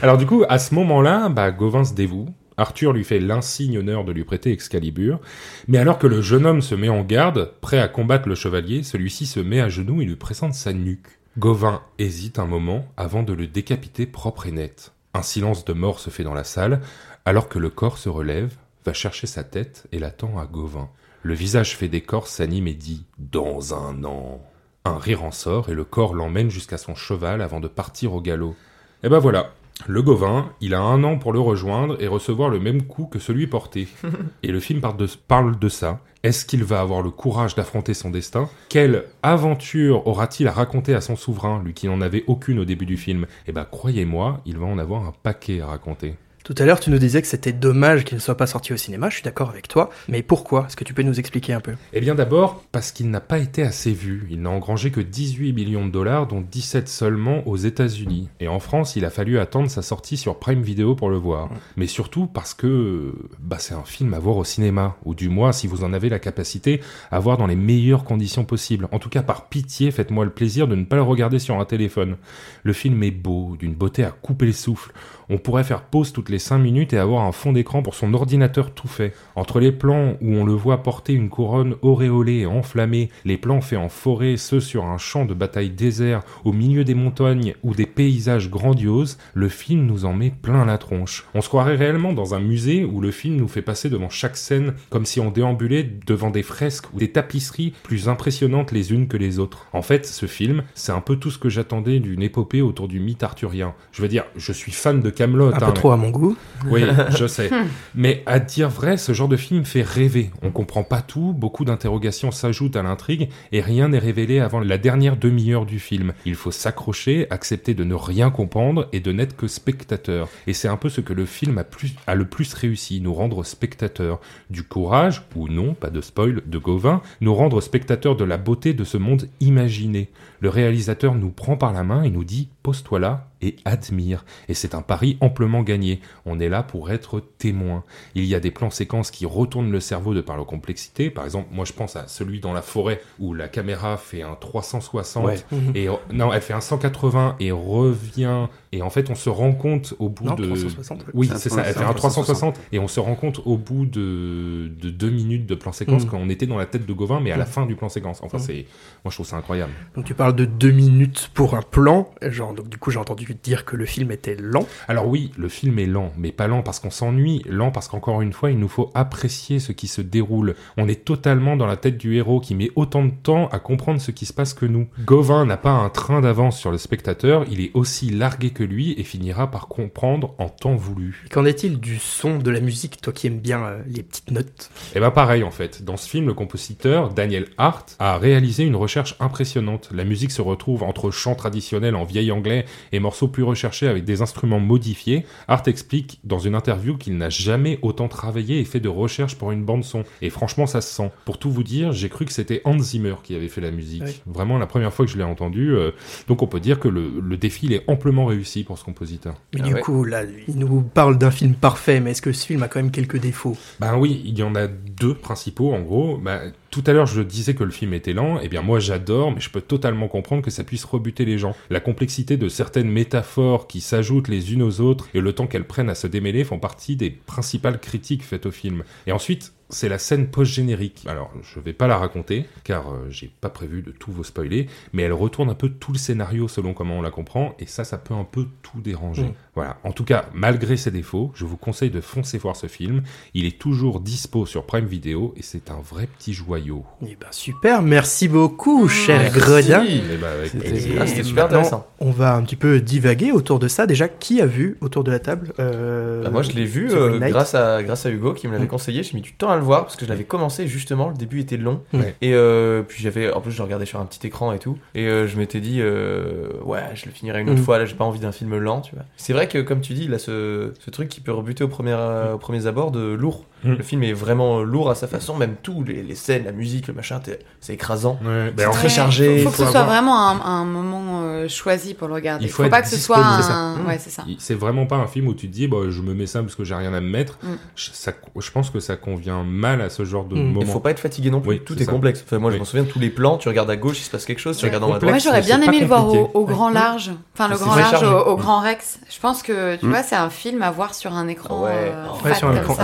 [0.02, 2.28] Alors du coup, à ce moment-là, bah, Gauvin se dévoue.
[2.62, 5.20] Arthur lui fait l'insigne honneur de lui prêter Excalibur.
[5.68, 8.84] Mais alors que le jeune homme se met en garde, prêt à combattre le chevalier,
[8.84, 11.20] celui-ci se met à genoux et lui présente sa nuque.
[11.38, 14.92] Gauvin hésite un moment avant de le décapiter propre et net.
[15.14, 16.82] Un silence de mort se fait dans la salle,
[17.26, 18.54] alors que le corps se relève,
[18.86, 20.90] va chercher sa tête et l'attend à Gauvin.
[21.24, 24.42] Le visage fait d'écorce s'anime et dit «Dans un an».
[24.86, 28.22] Un rire en sort et le corps l'emmène jusqu'à son cheval avant de partir au
[28.22, 28.56] galop.
[29.04, 29.54] Et ben voilà,
[29.88, 33.20] le Gauvin, il a un an pour le rejoindre et recevoir le même coup que
[33.20, 33.88] celui porté.
[34.44, 36.00] et le film parle de, parle de ça.
[36.24, 38.48] Est-ce qu'il va avoir le courage d'affronter son destin?
[38.70, 42.86] Quelle aventure aura-t-il à raconter à son souverain, lui qui n'en avait aucune au début
[42.86, 43.26] du film?
[43.48, 46.16] Eh ben croyez-moi, il va en avoir un paquet à raconter.
[46.44, 48.78] Tout à l'heure, tu nous disais que c'était dommage qu'il ne soit pas sorti au
[48.78, 50.66] cinéma, je suis d'accord avec toi, mais pourquoi?
[50.68, 51.74] Est-ce que tu peux nous expliquer un peu?
[51.94, 54.28] Eh bien d'abord, parce qu'il n'a pas été assez vu.
[54.32, 58.30] Il n'a engrangé que 18 millions de dollars, dont 17 seulement aux États-Unis.
[58.40, 61.50] Et en France, il a fallu attendre sa sortie sur Prime Video pour le voir.
[61.78, 65.52] Mais surtout parce que bah, c'est un film à voir au cinéma, ou du moins,
[65.52, 68.88] si vous en avez la capacité, à voir dans les meilleures conditions possibles.
[68.92, 71.66] En tout cas, par pitié, faites-moi le plaisir de ne pas le regarder sur un
[71.66, 72.18] téléphone.
[72.64, 74.92] Le film est beau, d'une beauté à couper le souffle.
[75.34, 78.14] On pourrait faire pause toutes les 5 minutes et avoir un fond d'écran pour son
[78.14, 79.14] ordinateur tout fait.
[79.38, 83.62] Entre les plans où on le voit porter une couronne auréolée et enflammée, les plans
[83.62, 87.74] faits en forêt, ceux sur un champ de bataille désert, au milieu des montagnes ou
[87.74, 91.26] des paysages grandioses, le film nous en met plein la tronche.
[91.34, 94.36] On se croirait réellement dans un musée où le film nous fait passer devant chaque
[94.36, 99.08] scène comme si on déambulait devant des fresques ou des tapisseries plus impressionnantes les unes
[99.08, 99.68] que les autres.
[99.72, 103.00] En fait, ce film, c'est un peu tout ce que j'attendais d'une épopée autour du
[103.00, 103.76] mythe arthurien.
[103.94, 105.54] Je veux dire, je suis fan de Camelot.
[105.54, 106.36] Un peu trop à mon goût.
[106.66, 106.84] Oui,
[107.18, 107.52] je sais.
[107.94, 110.32] Mais à dire vrai, ce genre de film fait rêver.
[110.42, 114.80] On comprend pas tout, beaucoup d'interrogations s'ajoutent à l'intrigue et rien n'est révélé avant la
[114.80, 116.14] dernière demi-heure du film.
[116.26, 120.28] Il faut s'accrocher, accepter de ne rien comprendre et de n'être que spectateur.
[120.48, 123.14] Et c'est un peu ce que le film a, plus, a le plus réussi, nous
[123.14, 128.24] rendre spectateurs du courage, ou non, pas de spoil, de Gauvin, nous rendre spectateurs de
[128.24, 130.10] la beauté de ce monde imaginé.
[130.40, 134.26] Le réalisateur nous prend par la main et nous dit pose-toi là et admire.
[134.48, 136.00] Et c'est un pari amplement gagné.
[136.26, 137.84] On est là pour être témoin.
[138.16, 141.10] Il y a des plans séquences qui retournent le cerveau de par leur complexité.
[141.10, 144.36] Par exemple, moi je pense à celui dans la forêt où la caméra fait un
[144.36, 145.38] 360 Ouais.
[145.76, 149.94] et non, elle fait un 160 et revient et en fait on se rend compte
[150.00, 151.06] au bout Non, de 360.
[151.14, 151.64] oui, C'est ça.
[151.66, 152.54] Elle fait un 360.
[152.56, 156.06] 360 et on se rend compte au bout de, de deux minutes de plan séquence
[156.06, 156.10] Mm.
[156.10, 157.48] qu'on était dans la tête de Gauvin, mais à la Mm.
[157.48, 158.20] fin du plan séquence.
[158.24, 158.42] Enfin, Mm.
[158.42, 158.66] c'est,
[159.04, 159.72] moi je trouve ça incroyable.
[159.96, 163.28] Donc tu parles de deux minutes pour un plan, genre donc du coup j'ai entendu
[163.44, 164.66] dire que le film était lent.
[164.88, 168.22] Alors oui, le film est lent, mais pas lent parce qu'on s'ennuie, lent parce qu'encore
[168.22, 170.56] une fois, il nous faut apprécier ce qui se déroule.
[170.78, 174.00] On est totalement dans la tête du héros qui met autant de temps à comprendre
[174.00, 174.88] ce qui se passe que nous.
[175.06, 178.94] Gauvin n'a pas un train d'avance sur le spectateur, il est aussi largué que lui
[178.98, 181.26] et finira par comprendre en temps voulu.
[181.32, 184.70] Qu'en est-il du son, de la musique, toi qui aimes bien euh, les petites notes?
[184.96, 185.84] Et ben pareil en fait.
[185.84, 189.90] Dans ce film, le compositeur Daniel Hart a réalisé une recherche impressionnante.
[189.94, 194.04] La musique se retrouve entre chants traditionnels en vieil anglais et morceaux plus recherchés avec
[194.04, 195.26] des instruments modifiés.
[195.48, 199.52] Hart explique dans une interview qu'il n'a jamais autant travaillé et fait de recherche pour
[199.52, 200.04] une bande son.
[200.22, 201.12] Et franchement, ça se sent.
[201.26, 204.04] Pour tout vous dire, j'ai cru que c'était Hans Zimmer qui avait fait la musique.
[204.06, 204.22] Oui.
[204.26, 205.72] Vraiment la première fois que je l'ai entendu.
[205.72, 205.92] euh,
[206.28, 209.36] donc on peut dire que le, le défi il est amplement réussi pour ce compositeur.
[209.54, 209.82] Mais Ah du ouais.
[209.82, 212.80] coup, là, il nous parle d'un film parfait, mais est-ce que ce film a quand
[212.82, 213.58] même quelques défauts?
[213.80, 216.18] Ben oui, il y en a deux principaux en gros.
[216.18, 218.40] Ben, tout à l'heure, je disais que le film était lent.
[218.42, 221.54] Eh bien, moi, j'adore, mais je peux totalement comprendre que ça puisse rebuter les gens.
[221.70, 225.68] La complexité de certaines métaphores qui s'ajoutent les unes aux autres et le temps qu'elles
[225.68, 228.84] prennent à se démêler font partie des principales critiques faites au film.
[229.06, 231.06] Et ensuite, c'est la scène post-générique.
[231.08, 234.68] Alors, je vais pas la raconter, car euh, j'ai pas prévu de tout vous spoiler,
[234.94, 237.84] mais elle retourne un peu tout le scénario selon comment on la comprend, et ça,
[237.84, 239.24] ça peut un peu tout déranger.
[239.24, 239.34] Mm.
[239.56, 239.78] Voilà.
[239.84, 243.04] En tout cas, malgré ses défauts, je vous conseille de foncer voir ce film.
[243.34, 246.61] Il est toujours dispo sur Prime Video, et c'est un vrai petit joyau.
[247.04, 249.40] Eh ben super, merci beaucoup, cher Merci.
[249.40, 249.84] Gredin.
[249.88, 250.94] Eh ben, avec C'était- plaisir.
[251.02, 251.88] Ah, c'était super intéressant.
[252.00, 253.86] On va un petit peu divaguer autour de ça.
[253.88, 257.20] Déjà, qui a vu autour de la table euh, Bah, moi, je l'ai vu euh,
[257.20, 258.70] grâce, à, grâce à Hugo qui me l'avait Mm.
[258.70, 259.04] conseillé.
[259.04, 261.10] J'ai mis du temps à le voir parce que je l'avais commencé justement.
[261.10, 261.82] Le début était long.
[262.22, 263.32] Et euh, puis j'avais.
[263.32, 264.78] En plus, je le regardais sur un petit écran et tout.
[264.96, 267.64] Et euh, je m'étais dit, euh, ouais, je le finirai une autre Mm.
[267.64, 267.78] fois.
[267.80, 269.06] Là, j'ai pas envie d'un film lent, tu vois.
[269.18, 271.68] C'est vrai que, comme tu dis, il a ce, ce truc qui peut rebuter au
[271.68, 273.46] premier, euh, au premier abord de lourd.
[273.64, 273.74] Mm.
[273.74, 275.36] Le film est vraiment lourd à sa façon.
[275.36, 277.20] Même tout, les, les scènes, la musique, le machin,
[277.60, 278.20] c'est écrasant.
[278.24, 281.48] Ouais, ben, C'est très chargé, Il faut, que ce soit vraiment un, un moment euh,
[281.48, 282.46] choisi pour le regarder.
[282.46, 283.42] Il faut faut, pas que ce soit un.
[283.42, 283.76] ça.
[283.88, 284.24] Ouais, c'est ça.
[284.28, 286.42] il- c'est vraiment pas un film où tu te dis, bah, je me mets ça
[286.42, 287.38] parce que j'ai rien à me mettre.
[287.44, 287.48] Mm.
[287.76, 290.40] Je, ça- je pense que ça convient mal à ce genre de Mm.
[290.40, 290.72] Il moment.
[290.74, 291.50] faut pas être fatigué non plus.
[291.52, 292.24] Oui, tout est complexe.
[292.26, 293.38] Enfin, moi, je m'en souviens de tous les plans.
[293.38, 294.58] Tu regardes à gauche, il se passe quelque chose.
[294.58, 295.04] Tu regardes en complexe.
[295.04, 295.44] Moi, droite.
[295.46, 297.12] j'aurais bien aimé le voir au, grand large.
[297.34, 299.00] Enfin, le grand large au, grand Rex.
[299.10, 301.64] Je pense que, tu vois, c'est un film à voir sur un écran.
[301.64, 301.72] Ouais.
[301.74, 302.76] euh, sur un écran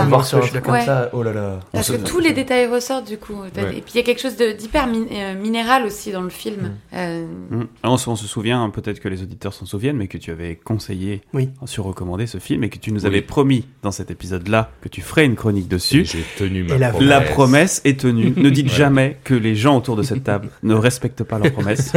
[0.72, 1.60] comme ça, oh là là.
[1.72, 3.34] Parce On que se- tous les détails ressortent du coup.
[3.34, 3.48] Ouais.
[3.76, 6.72] Et puis il y a quelque chose d'hyper min- euh, minéral aussi dans le film.
[6.94, 7.64] Euh, Mm.
[7.84, 10.56] On, se- on se souvient, peut-être que les auditeurs s'en souviennent, mais que tu avais
[10.56, 11.48] conseillé, Oui.
[11.66, 13.06] sur recommandé ce film et que tu nous Oui.
[13.06, 16.04] avais promis dans cet épisode-là que tu ferais une chronique dessus.
[16.04, 17.08] J'ai tenu ma Et la- promesse.
[17.08, 18.32] La promesse est tenue.
[18.36, 18.74] ne dites Ouais.
[18.74, 21.92] jamais que les gens autour de cette table ne respectent pas leurs promesses.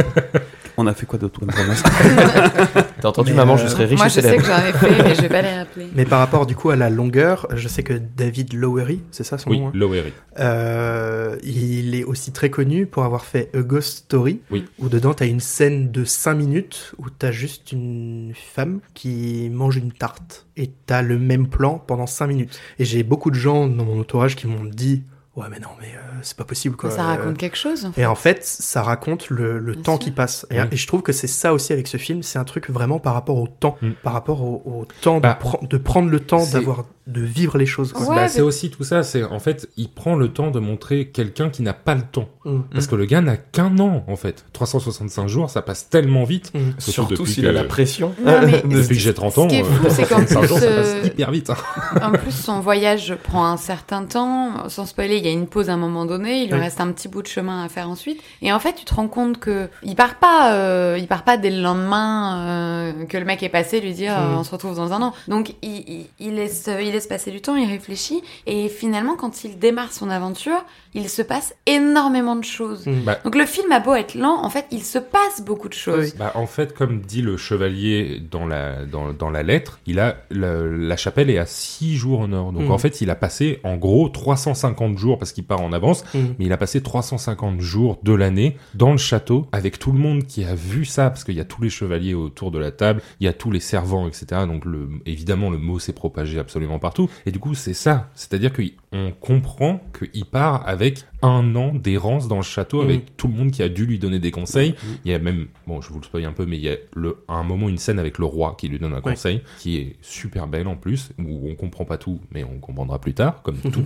[0.76, 1.82] On a fait quoi d'autre comme promesse?
[3.02, 4.42] T'as entendu, Mais, maman, euh, je serai riche Moi, et je sais célèbre.
[4.42, 5.86] que j'en ai fait, mais je vais pas les rappeler.
[5.94, 9.38] Mais par rapport du coup à la longueur, je sais que David Lowery, c'est ça
[9.38, 10.12] son Oui, nom hein Lowery.
[10.38, 14.64] Euh, il est aussi très connu pour avoir fait A Ghost Story, Oui.
[14.78, 19.76] où dedans t'as une scène de 5 minutes où t'as juste une femme qui mange
[19.76, 22.58] une tarte et t'as le même plan pendant 5 minutes.
[22.78, 25.02] Et j'ai beaucoup de gens dans mon entourage qui m'ont dit
[25.36, 26.90] ouais mais non mais euh, c'est pas possible quoi.
[26.90, 27.90] Ça raconte quelque chose.
[27.96, 29.98] Et en fait, ça raconte le, temps sûr.
[30.04, 30.46] qui passe.
[30.50, 30.66] Et, Oui.
[30.72, 33.14] et je trouve que c'est ça aussi avec ce film, c'est un truc vraiment par
[33.14, 33.90] rapport au temps, Mm.
[34.02, 37.58] par rapport au, au temps Bah, de, pre- de prendre le temps d'avoir de vivre
[37.58, 37.92] les choses.
[37.94, 39.02] Ouais, Bah, mais- c'est aussi tout ça.
[39.02, 42.28] C'est en fait, il prend le temps de montrer quelqu'un qui n'a pas le temps.
[42.44, 42.60] Mm.
[42.72, 44.44] Parce que le gars n'a qu'un an en fait.
[44.52, 46.52] 365 jours, ça passe tellement vite.
[46.54, 46.58] Mm.
[46.78, 48.14] Surtout s'il que- a la pression.
[48.24, 51.06] Non, Depuis que j'ai 30 ans, euh, c'est qu'en 65 jours, plus, ça passe euh,
[51.06, 51.50] hyper vite.
[51.50, 51.56] hein.
[52.02, 54.68] En plus, son voyage prend un certain temps.
[54.68, 56.42] Sans spoiler, il y a une pause à un moment donné.
[56.42, 56.60] Il lui Oui.
[56.60, 58.20] reste un petit bout de chemin à faire ensuite.
[58.42, 61.36] Et en fait, tu te rends compte que il part pas, euh, il part pas
[61.36, 64.74] dès le lendemain euh, que le mec est passé lui dire euh, on se retrouve
[64.76, 65.12] dans un an.
[65.28, 68.22] Donc il, il, il laisse, il laisse passer du temps, il réfléchit.
[68.46, 72.86] Et finalement, quand il démarre son aventure, il se passe énormément de choses.
[72.86, 73.00] Mm.
[73.04, 75.74] Bah, Donc le film a beau être lent, en fait, il se passe beaucoup de
[75.74, 76.14] choses.
[76.16, 80.16] Bah, en fait, comme dit le chevalier dans la, dans, dans la lettre, il a,
[80.30, 82.52] la, la chapelle est à 6 jours au nord.
[82.52, 82.70] Donc Mm.
[82.72, 86.18] en fait, il a passé en gros 350 jours parce qu'il part en avance, Mm.
[86.38, 90.24] mais il a passé 350 jours de l'année dans le château avec tout le monde
[90.26, 93.00] qui a vu ça parce qu'il y a tous les chevaliers autour de la table,
[93.20, 94.42] il y a tous les servants, etc.
[94.46, 97.08] Donc le, évidemment, le mot s'est propagé absolument partout.
[97.26, 98.10] Et du coup, c'est ça.
[98.14, 102.84] C'est-à-dire qu'on comprend qu'il part avec avec un an d'errance dans le château Mm.
[102.84, 104.74] avec tout le monde qui a dû lui donner des conseils.
[105.04, 106.76] Il y a même, bon, je vous le spoil un peu, mais il y a
[106.94, 109.02] le, à un moment une scène avec le roi qui lui donne un Ouais.
[109.02, 113.00] conseil, qui est super belle en plus, où on comprend pas tout, mais on comprendra
[113.00, 113.84] plus tard, comme tout.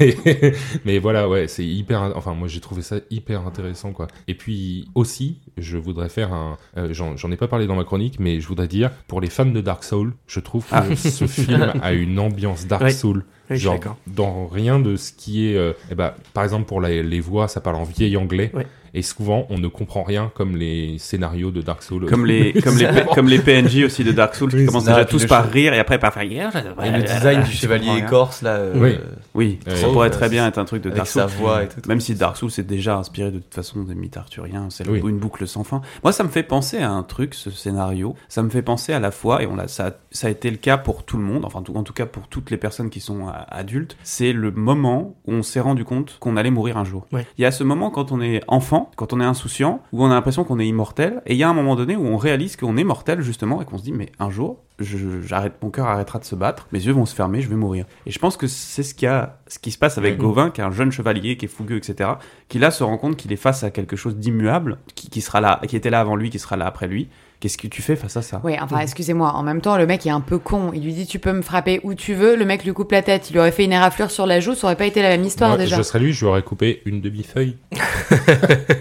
[0.00, 0.16] Et-
[0.84, 4.08] mais voilà, ouais, c'est hyper, enfin, moi j'ai trouvé ça hyper intéressant, quoi.
[4.28, 7.84] Et puis aussi, je voudrais faire un, euh, j'en j'en ai pas parlé dans ma
[7.84, 10.96] chronique, mais je voudrais dire, pour les fans de Dark Souls, je trouve que Ah.
[10.96, 12.90] ce film a une ambiance Dark Ouais.
[12.90, 13.24] Souls.
[13.50, 17.20] Oui, Genre, dans rien de ce qui est, euh, eh ben, par exemple pour les
[17.20, 18.50] voix, ça parle en vieil anglais.
[18.94, 22.06] Et souvent on ne comprend rien comme les scénarios de Dark Souls.
[22.06, 25.26] Comme les, comme les, comme les PNJ aussi de Dark Souls qui commencent déjà tous
[25.26, 26.22] par rire et après par faire.
[26.22, 28.50] Et le design du chevalier écorce, là.
[28.56, 28.98] euh, Oui.
[29.34, 31.38] Oui, ça pourrait très bien être un truc de Dark sa Souls.
[31.38, 31.80] voix et tout.
[31.88, 35.00] Même si Dark Souls est déjà inspiré de toute façon des mythes arthuriens, c'est Oui.
[35.04, 35.80] une boucle sans fin.
[36.02, 38.14] Moi, ça me fait penser à un truc, ce scénario.
[38.28, 40.56] Ça me fait penser à la fois, et on l'a, ça, ça a été le
[40.58, 43.00] cas pour tout le monde, enfin, tout- en tout cas pour toutes les personnes qui
[43.00, 43.96] sont euh, adultes.
[44.02, 47.06] C'est le moment où on s'est rendu compte qu'on allait mourir un jour.
[47.12, 50.10] Il y a ce moment quand on est enfant, quand on est insouciant, où on
[50.10, 52.56] a l'impression qu'on est immortel, et il y a un moment donné où on réalise
[52.56, 56.18] qu'on est mortel justement, et qu'on se dit, mais un jour, j'arrête, mon cœur arrêtera
[56.18, 57.86] de se battre, mes yeux vont se fermer, je vais mourir.
[58.06, 60.20] Et je pense que c'est ce, qui a, ce qui se passe avec Mhm.
[60.20, 62.10] Gauvin, qui est un jeune chevalier, qui est fougueux, etc.,
[62.48, 65.40] qui là se rend compte qu'il est face à quelque chose d'immuable, qui, qui sera
[65.40, 67.08] là, qui était là avant lui, qui sera là après lui.
[67.42, 69.32] Qu'est-ce que tu fais face à ça Oui, enfin, excusez-moi.
[69.34, 70.70] En même temps, le mec est un peu con.
[70.74, 72.36] Il lui dit, tu peux me frapper où tu veux.
[72.36, 73.28] Le mec lui coupe la tête.
[73.30, 74.54] Il lui aurait fait une éraflure sur la joue.
[74.54, 75.76] Ça aurait pas été la même histoire Moi, déjà.
[75.76, 77.56] je serais lui, je lui aurais coupé une demi-feuille.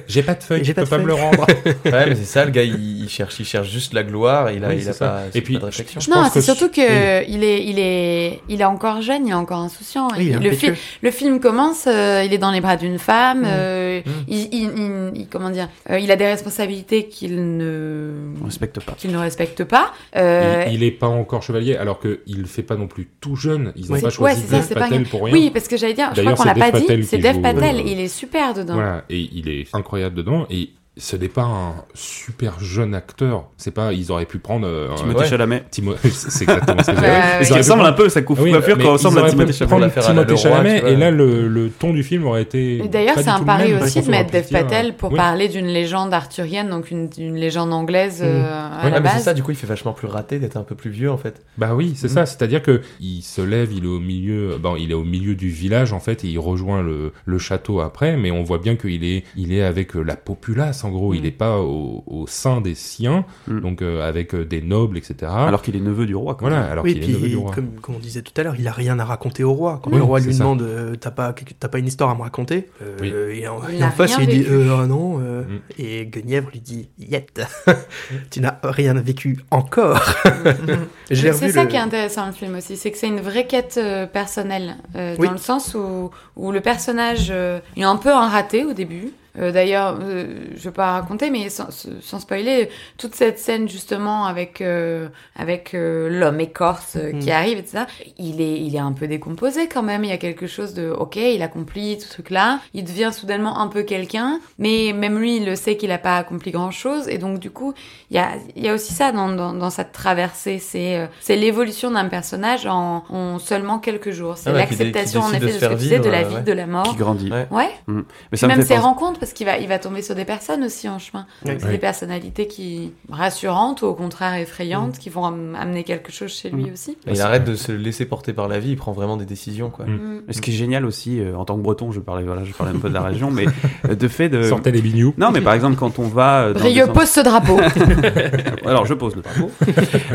[0.08, 1.46] J'ai pas de feuille, je peux pas me le rendre.
[1.86, 4.64] Ouais, mais c'est ça, le gars, il, il cherche, il cherche juste la gloire, il
[4.64, 6.00] a, Oui, il a pas, Et puis, pas de réflexion.
[6.00, 9.26] je non, pense c'est surtout je- que il est, il est, il est encore jeune,
[9.28, 10.10] il est encore insouciant.
[10.18, 10.72] Oui, il est le, fi-
[11.02, 13.42] le film commence, euh, il est dans les bras d'une femme.
[13.42, 13.46] Mm.
[13.48, 14.10] euh, Mm.
[14.30, 18.14] Il, il, il- il- comment dire, euh, il a des responsabilités qu'il ne,
[18.52, 18.92] respecte pas.
[18.94, 19.92] qu'il ne respecte pas.
[20.16, 23.72] Euh, Il, il est pas encore chevalier, alors qu'il fait pas non plus tout jeune.
[23.76, 24.02] Ils ont Oui.
[24.02, 25.34] pas Ouais, choisi c'est ça, Dev Patel pour rien.
[25.34, 27.34] oui, parce que j'allais dire, je crois D'ailleurs, qu'on c'est l'a pas dit, c'est Dev
[27.36, 27.76] joue, Patel.
[27.78, 28.74] euh, Il est super dedans.
[28.76, 30.46] Voilà, et il est incroyable dedans.
[30.50, 33.46] Et ce n'est pas un super jeune acteur.
[33.58, 35.28] C'est pas, ils auraient pu prendre euh, un- Timothée Ouais.
[35.28, 35.64] Chalamet.
[35.72, 38.78] Timo- c'est exactement ce que auraient pu ressemble prendre- un peu, sa coiffure Oui, coiffure
[38.78, 39.90] quand ressemble à Timothée Chalamet.
[39.90, 42.78] Timothée Chalamet, et là le, le ton du film aurait été.
[42.84, 45.18] Et D'ailleurs, c'est un pari aussi de mettre Dev Patel pour oui.
[45.18, 49.14] parler d'une légende arthurienne, donc une, une légende anglaise euh, à Ouais, la mais c'est
[49.16, 49.24] base.
[49.24, 51.42] ça, du coup, il fait vachement plus raté d'être un peu plus vieux, en fait.
[51.58, 52.16] Bah oui, c'est Mm.
[52.16, 52.26] ça.
[52.26, 55.48] C'est-à-dire que il se lève, il est au milieu, bon, il est au milieu du
[55.50, 58.18] village en fait, et il rejoint le, le château après.
[58.18, 61.14] Mais on voit bien qu'il est, il est avec euh, la populace en gros.
[61.14, 61.26] Il Mm.
[61.26, 63.60] est pas au, au sein des siens, Mm.
[63.60, 65.32] donc euh, avec euh, des nobles, etc.
[65.36, 66.36] Alors qu'il est neveu du roi.
[66.36, 66.50] quoi.
[66.50, 67.52] voilà, alors oui, qu'il est puis neveu du roi.
[67.54, 69.80] comme, comme on disait tout à l'heure, il a rien à raconter au roi.
[69.84, 70.40] Quand Oui, le roi lui ça.
[70.44, 73.40] demande euh, t'as pas t'as pas une histoire à me raconter, euh, Oui.
[73.42, 75.60] et en, Il et en face il dit euh, ah non, euh, Mm.
[75.80, 77.42] et Guenièvre lui dit yet,
[78.32, 80.00] tu n'as rien vécu encore.
[81.12, 83.46] C'est ça le- qui est intéressant dans le film aussi, c'est que c'est une vraie
[83.48, 85.28] quête euh, personnelle, euh, Oui.
[85.28, 88.74] dans le sens où, où le personnage, euh, il est un peu un raté au
[88.74, 91.68] début, Euh, D'ailleurs, euh, je vais pas raconter, mais sans,
[92.02, 97.34] sans spoiler, toute cette scène justement avec euh, avec euh, l'homme écorce euh, qui Mm.
[97.34, 97.84] arrive, etc.
[98.18, 100.04] Il est il est un peu décomposé quand même.
[100.04, 102.60] Il y a quelque chose de ok, il accomplit tout ce truc-là.
[102.74, 106.18] Il devient soudainement un peu quelqu'un, mais même lui, il le sait qu'il a pas
[106.18, 107.08] accompli grand-chose.
[107.08, 107.74] Et donc du coup,
[108.10, 110.60] il y a il y a aussi ça dans dans, dans cette traversée.
[110.60, 114.38] C'est euh, c'est l'évolution d'un personnage en, en seulement quelques jours.
[114.38, 116.36] C'est Ah ouais, l'acceptation en effet de, ce que faire tu disais, de la vie,
[116.36, 116.42] ouais.
[116.42, 116.84] de la mort.
[116.84, 117.32] Qui grandit.
[117.32, 117.48] Ouais.
[117.50, 117.70] Ouais.
[117.88, 118.02] Mm.
[118.32, 120.16] Mais ça me Même fait ses penser- rencontres, parce qu'il va, il va tomber sur
[120.16, 121.26] des personnes aussi en chemin.
[121.46, 126.32] C'est des personnalités qui rassurantes ou au contraire effrayantes, qui vont am- amener quelque chose
[126.32, 126.74] chez lui Mm.
[126.74, 126.98] aussi.
[127.08, 129.70] Et il arrête de se laisser porter par la vie, il prend vraiment des décisions,
[129.70, 129.86] quoi.
[129.86, 129.92] Mm.
[129.92, 130.22] Mm.
[130.32, 132.76] Ce qui est génial aussi, euh, en tant que breton, je parlais, voilà, je parlais
[132.76, 133.46] un peu de la région, mais
[133.88, 134.42] euh, de fait de.
[134.50, 135.14] Sortez les bignous.
[135.18, 136.42] Non, mais par exemple, quand on va.
[136.46, 137.60] euh, dans Brieux, des en- pose ce drapeau.
[138.66, 139.52] Alors, je pose le drapeau.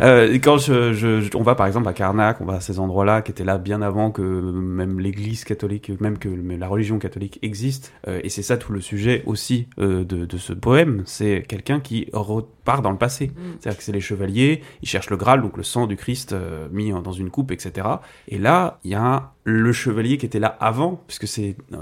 [0.02, 2.78] euh, quand je, je- je- on va par exemple à Karnak, on va à ces
[2.80, 7.38] endroits-là qui étaient là bien avant que même l'Église catholique, même que la religion catholique
[7.42, 7.92] existe.
[8.08, 8.95] Euh, et c'est ça tout le sujet
[9.26, 11.02] aussi euh, de, de ce poème.
[11.06, 13.28] C'est quelqu'un qui repart dans le passé.
[13.28, 13.32] Mm.
[13.60, 16.68] C'est-à-dire que c'est les chevaliers, ils cherchent le Graal, donc le sang du Christ euh,
[16.72, 17.86] mis en- dans une coupe, etc.
[18.28, 21.76] Et là, il y a le chevalier qui était là avant, puisque c'est euh,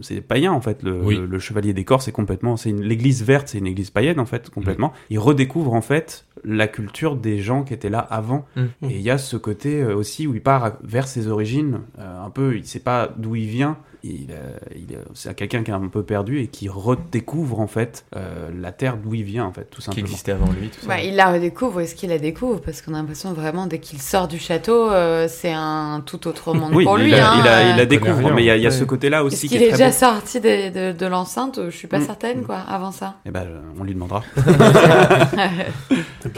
[0.00, 0.82] c'est païen en fait.
[0.82, 1.16] Le, Oui.
[1.16, 4.18] le, le chevalier des corps, c'est complètement, c'est une- l'église verte, c'est une église païenne
[4.18, 4.92] en fait, complètement.
[5.10, 8.44] Il redécouvre en fait la culture des gens qui étaient là avant.
[8.56, 8.60] Mm.
[8.90, 12.24] Et il y a ce côté euh, aussi où il part vers ses origines, euh,
[12.26, 13.78] un peu, il sait pas d'où il vient.
[14.06, 18.04] Il, euh, il, c'est quelqu'un qui est un peu perdu et qui redécouvre en fait
[18.14, 20.06] euh, la terre d'où il vient en fait, tout Qui simplement.
[20.06, 20.88] existait avant lui, tout ça.
[20.88, 24.02] Bah, il la redécouvre, est-ce qu'il la découvre Parce qu'on a l'impression vraiment, dès qu'il
[24.02, 27.14] sort du château, euh, c'est un tout autre monde Oui, pour il, lui.
[27.14, 28.34] hein, il, la, il la découvre, rien.
[28.34, 28.74] mais il y a, il y a Ouais.
[28.76, 30.14] ce côté-là Est-ce aussi qui qu'il est, est très déjà beau.
[30.16, 31.58] sorti de, de, de l'enceinte?
[31.70, 32.04] Je suis pas Mm.
[32.06, 33.14] certaine, quoi, avant ça.
[33.24, 33.46] Eh ben,
[33.80, 34.22] on lui demandera.
[34.36, 34.42] Bah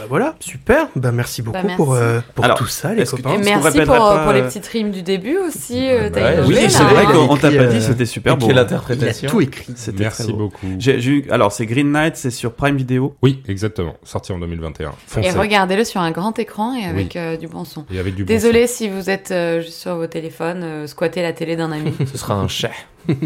[0.09, 0.87] voilà, super.
[0.95, 1.75] Bah merci beaucoup Bah, merci.
[1.77, 3.35] pour, euh, pour Alors, tout ça, les est-ce que copains.
[3.35, 5.87] Et merci pour, pas, pour les petites rimes du début aussi.
[6.13, 8.47] bah, Oui, c'est vrai qu'on on t'a Pas euh, dit, c'était super Et beau.
[8.49, 9.73] Il a l'interprétation tout écrit.
[9.75, 10.37] C'était Merci très beau.
[10.37, 10.67] beaucoup.
[10.79, 13.15] J'ai, j'ai eu- alors, c'est Green Knight, c'est sur Prime Video.
[13.21, 13.95] Oui, exactement.
[14.03, 14.89] Sorti en 2021.
[14.89, 15.29] Et Foncez.
[15.31, 17.85] regardez-le sur un grand écran et avec euh, du bon son.
[17.93, 21.21] Et avec du bon Désolé si vous êtes euh, juste sur vos téléphones, euh, squatter
[21.21, 21.93] la télé d'un ami.
[22.11, 22.71] Ce sera un chat.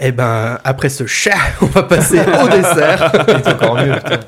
[0.00, 1.30] Eh ben, après ce chat,
[1.62, 3.12] on va passer au dessert.
[3.26, 4.20] C'est encore mieux, putain.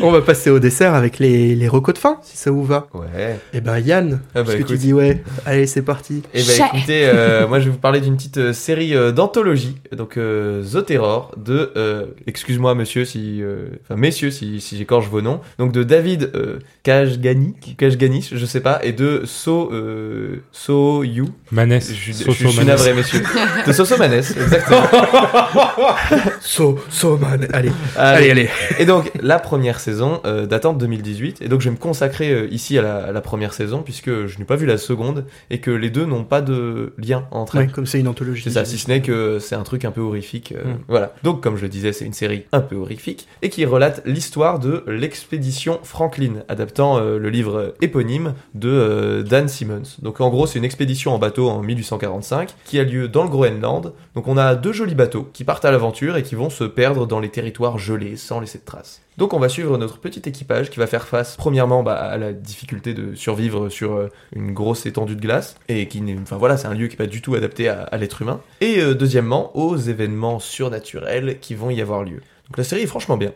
[0.00, 2.86] on va passer au dessert avec les, les recos de fin, si ça vous va.
[2.94, 3.38] Ouais.
[3.52, 5.22] Eh ben, Yann, Ah bah, ce que tu dis, ouais.
[5.44, 6.22] Allez, c'est parti.
[6.32, 6.70] Eh ben Chat.
[6.74, 10.62] écoutez, euh, moi je vais vous parler d'une petite euh, série euh, d'anthologie, donc euh,
[10.64, 15.40] The Terror, de, euh, excuse-moi monsieur si, euh, enfin messieurs si, si j'écorche vos noms,
[15.58, 21.28] donc de David euh, Kajgani, Kajgani, je sais pas, et de So, euh, So You,
[21.50, 21.92] Manès.
[21.92, 23.22] je, je- Soso je suis navré messieurs,
[23.66, 24.82] de Soso Manès, exactement.
[26.42, 27.46] So, so man.
[27.52, 28.30] Allez, Allez.
[28.30, 28.48] allez, allez.
[28.78, 31.40] Et donc, la première saison euh, datant de 2018.
[31.42, 34.26] Et donc, je vais me consacrer euh, ici à la, à la première saison, puisque
[34.26, 37.56] je n'ai pas vu la seconde, et que les deux n'ont pas de lien entre
[37.56, 37.66] elles.
[37.68, 38.42] Ouais, comme c'est une anthologie.
[38.44, 40.52] C'est ça, si ce n'est que c'est un truc un peu horrifique.
[40.56, 40.78] euh, Mm.
[40.88, 41.14] Voilà.
[41.22, 44.58] Donc, comme je le disais, c'est une série un peu horrifique et qui relate l'histoire
[44.58, 49.96] de l'expédition Franklin, adaptant euh, le livre éponyme de Dan Simmons.
[50.02, 53.30] Donc, en gros, c'est une expédition en bateau en 1845 qui a lieu dans le
[53.30, 53.69] Groenland.
[53.78, 57.06] Donc, on a deux jolis bateaux qui partent à l'aventure et qui vont se perdre
[57.06, 59.02] dans les territoires gelés sans laisser de traces.
[59.18, 62.32] Donc, on va suivre notre petit équipage qui va faire face, premièrement, bah, à la
[62.32, 66.56] difficulté de survivre sur euh, une grosse étendue de glace et qui n'est, enfin voilà,
[66.56, 68.40] c'est un lieu qui n'est pas du tout adapté à, l'être humain.
[68.60, 72.20] Et euh, deuxièmement, aux événements surnaturels qui vont y avoir lieu.
[72.46, 73.32] Donc la série est franchement bien.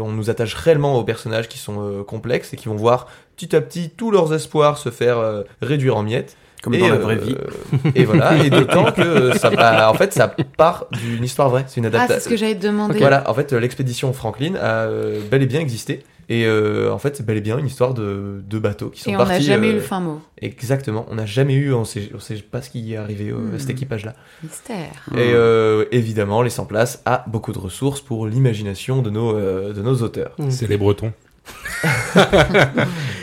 [0.00, 3.56] On nous attache réellement aux personnages qui sont euh, complexes et qui vont voir petit
[3.56, 6.36] à petit tous leurs espoirs se faire réduire en miettes.
[6.64, 7.36] Comme Et, dans la euh, vraie vie.
[7.94, 11.64] Et voilà, et d'autant que ça, bah, en fait, ça part d'une histoire vraie.
[11.68, 12.24] C'est une Ah, c'est adaptation.
[12.24, 12.98] ce que j'allais te demander.
[12.98, 16.02] Voilà, en fait, l'expédition Franklin a euh, bel et bien existé.
[16.30, 19.14] Et euh, en fait, c'est bel et bien une histoire de bateaux qui sont Et
[19.14, 19.34] on partis.
[19.34, 20.22] n'a jamais euh, eu le fin mot.
[20.40, 23.34] Exactement, on n'a jamais eu, on sait, on sait pas ce qui est arrivé euh,
[23.34, 23.58] à Hmm.
[23.58, 24.14] cet équipage-là.
[24.42, 24.86] Mystère.
[25.14, 29.82] Et euh, évidemment, laissant place à beaucoup de ressources pour l'imagination de nos, euh, de
[29.82, 30.30] nos auteurs.
[30.48, 31.12] C'est les Bretons.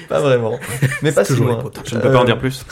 [0.09, 0.59] Pas vraiment,
[1.01, 1.63] mais pas si loin.
[1.85, 2.65] Je ne peux pas en Euh, dire plus.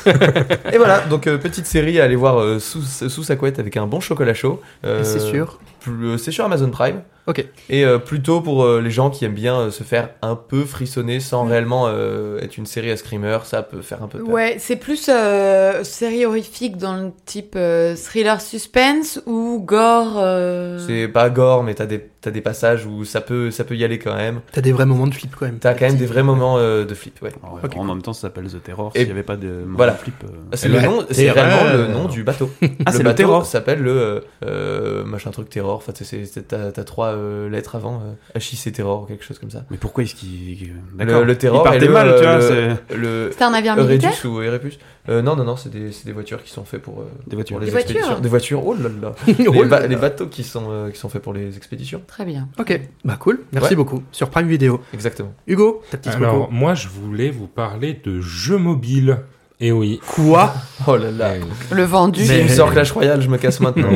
[0.74, 3.78] Et voilà, donc euh, petite série à aller voir euh, sous, sous sa couette avec
[3.78, 4.60] un bon chocolat chaud.
[4.86, 5.58] Euh, C'est sûr.
[5.88, 7.02] euh, C'est sur Amazon Prime.
[7.28, 7.46] Ok.
[7.70, 10.66] Et euh, plutôt pour euh, les gens qui aiment bien euh, se faire un peu
[10.66, 11.50] frissonner sans Mm.
[11.50, 14.28] réellement euh, être une série à screamer, ça peut faire un peu peur.
[14.30, 20.16] Ouais, c'est plus euh, série horrifique dans le type euh, thriller suspense ou gore.
[20.18, 23.76] euh, C'est pas gore, mais t'as des, t'as des passages où ça peut, ça peut
[23.76, 24.42] y aller quand même.
[24.52, 25.60] T'as des vrais moments de flip quand même.
[25.60, 27.32] T'as quand même des vrais moments euh, de flip, ouais.
[27.76, 28.92] En même temps, ça s'appelle The Terror.
[28.96, 29.94] S'il n'y avait pas de moment voilà.
[29.94, 30.16] flip.
[30.24, 32.50] euh, C'est le nom, c'est réellement le nom du bateau.
[32.86, 33.46] Ah, c'est le bateau Terror.
[33.46, 35.76] s'appelle le euh, machin truc Terror.
[35.76, 38.02] Enfin, t'as t'as trois euh, lettres avant,
[38.36, 39.66] HIC Terror, quelque chose comme ça.
[39.70, 40.74] Mais pourquoi est-ce qu'il.
[40.98, 43.30] Le, le Terror Il partait le, mal, tu vois.
[43.32, 44.78] C'était un navire militaire Euredus ou Erepus
[45.10, 47.36] euh, Non, non, non, c'est des, c'est des voitures qui sont faites pour, euh, Des
[47.36, 47.56] voitures.
[47.58, 48.22] pour les Des voitures.
[48.22, 49.16] Des voitures, oh là là.
[49.48, 52.02] Oh les, bateaux qui sont, euh, qui sont faits pour les expéditions.
[52.10, 52.50] Très bien.
[52.60, 53.76] Ok, bah cool, merci Ouais.
[53.78, 54.04] beaucoup.
[54.12, 54.82] Sur Prime Video.
[54.94, 55.32] Exactement.
[55.48, 59.20] Hugo, ta petite Alors, moi, je voulais vous parler de jeux mobiles.
[59.62, 60.00] Et oui.
[60.16, 60.54] Quoi
[60.88, 61.38] Oh là là.
[61.38, 61.50] Eh oui.
[61.72, 62.26] Le vendu.
[62.26, 63.90] Si me sort Clash Royale, je me casse maintenant.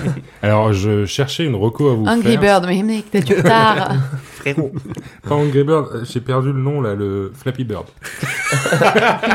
[0.42, 2.40] Alors, je cherchais une reco à vous Angry faire.
[2.60, 3.94] Bird, mais mec, t'es du retard.
[4.52, 4.72] Frérot.
[5.22, 7.86] Pas Angry Bird, euh, j'ai perdu le nom là, le Flappy Bird.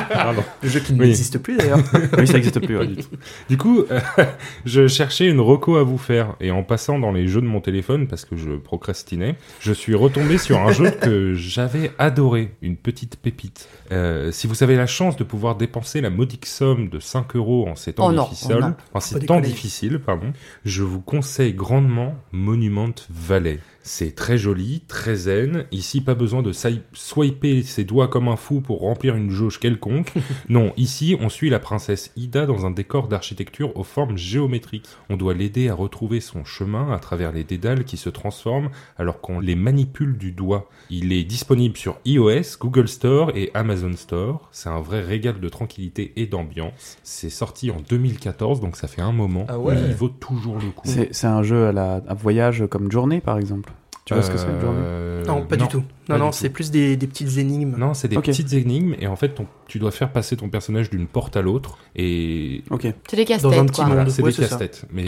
[0.10, 0.44] Pardon.
[0.62, 1.00] Le jeu qui Oui.
[1.08, 1.80] n'existe plus d'ailleurs.
[2.18, 2.78] Oui, ça n'existe plus.
[2.78, 3.10] ouais, du tout.
[3.50, 4.00] Du coup, euh,
[4.66, 7.62] je cherchais une reco à vous faire et en passant dans les jeux de mon
[7.62, 12.78] téléphone parce que je procrastinais, je suis retombé sur un jeu que j'avais adoré, une
[12.78, 13.68] petite pépite.
[13.92, 17.68] Euh, si vous avez la chance de pouvoir dépenser la modique somme de 5 euros
[17.68, 20.32] en ces temps Oh non, difficiles, oh en ces temps difficiles, pardon,
[20.66, 23.60] je vous conseille grandement Monument Valley.
[23.84, 25.66] C'est très joli, très zen.
[25.72, 29.60] Ici, pas besoin de swi- swiper ses doigts comme un fou pour remplir une jauge
[29.60, 30.12] quelconque.
[30.50, 34.86] Non, ici, on suit la princesse Ida dans un décor d'architecture aux formes géométriques.
[35.10, 39.22] On doit l'aider à retrouver son chemin à travers les dédales qui se transforment alors
[39.22, 40.70] qu'on les manipule du doigt.
[40.90, 44.50] Il est disponible sur iOS, Google Store et Amazon Store.
[44.52, 46.98] C'est un vrai régal de tranquillité et d'ambiance.
[47.04, 49.46] C'est sorti en 2014, donc ça fait un moment.
[49.50, 49.76] Ah ouais.
[49.76, 50.82] mais il vaut toujours le coup.
[50.86, 53.72] C'est c'est un jeu à, la, à voyage comme Journée, par exemple.
[54.06, 55.84] Tu vois ce que c'est, Journée Euh, non, pas du tout.
[56.08, 57.76] pas Non, non, c'est plus des, des petites énigmes.
[57.78, 60.90] Non, c'est des petites énigmes et en fait, ton- tu dois faire passer ton personnage
[60.90, 62.88] d'une porte à l'autre et Ok.
[63.10, 63.86] C'est des casse-têtes, quoi.
[63.86, 64.84] voilà, c'est Ouais, des casse-têtes.
[64.92, 65.06] Mais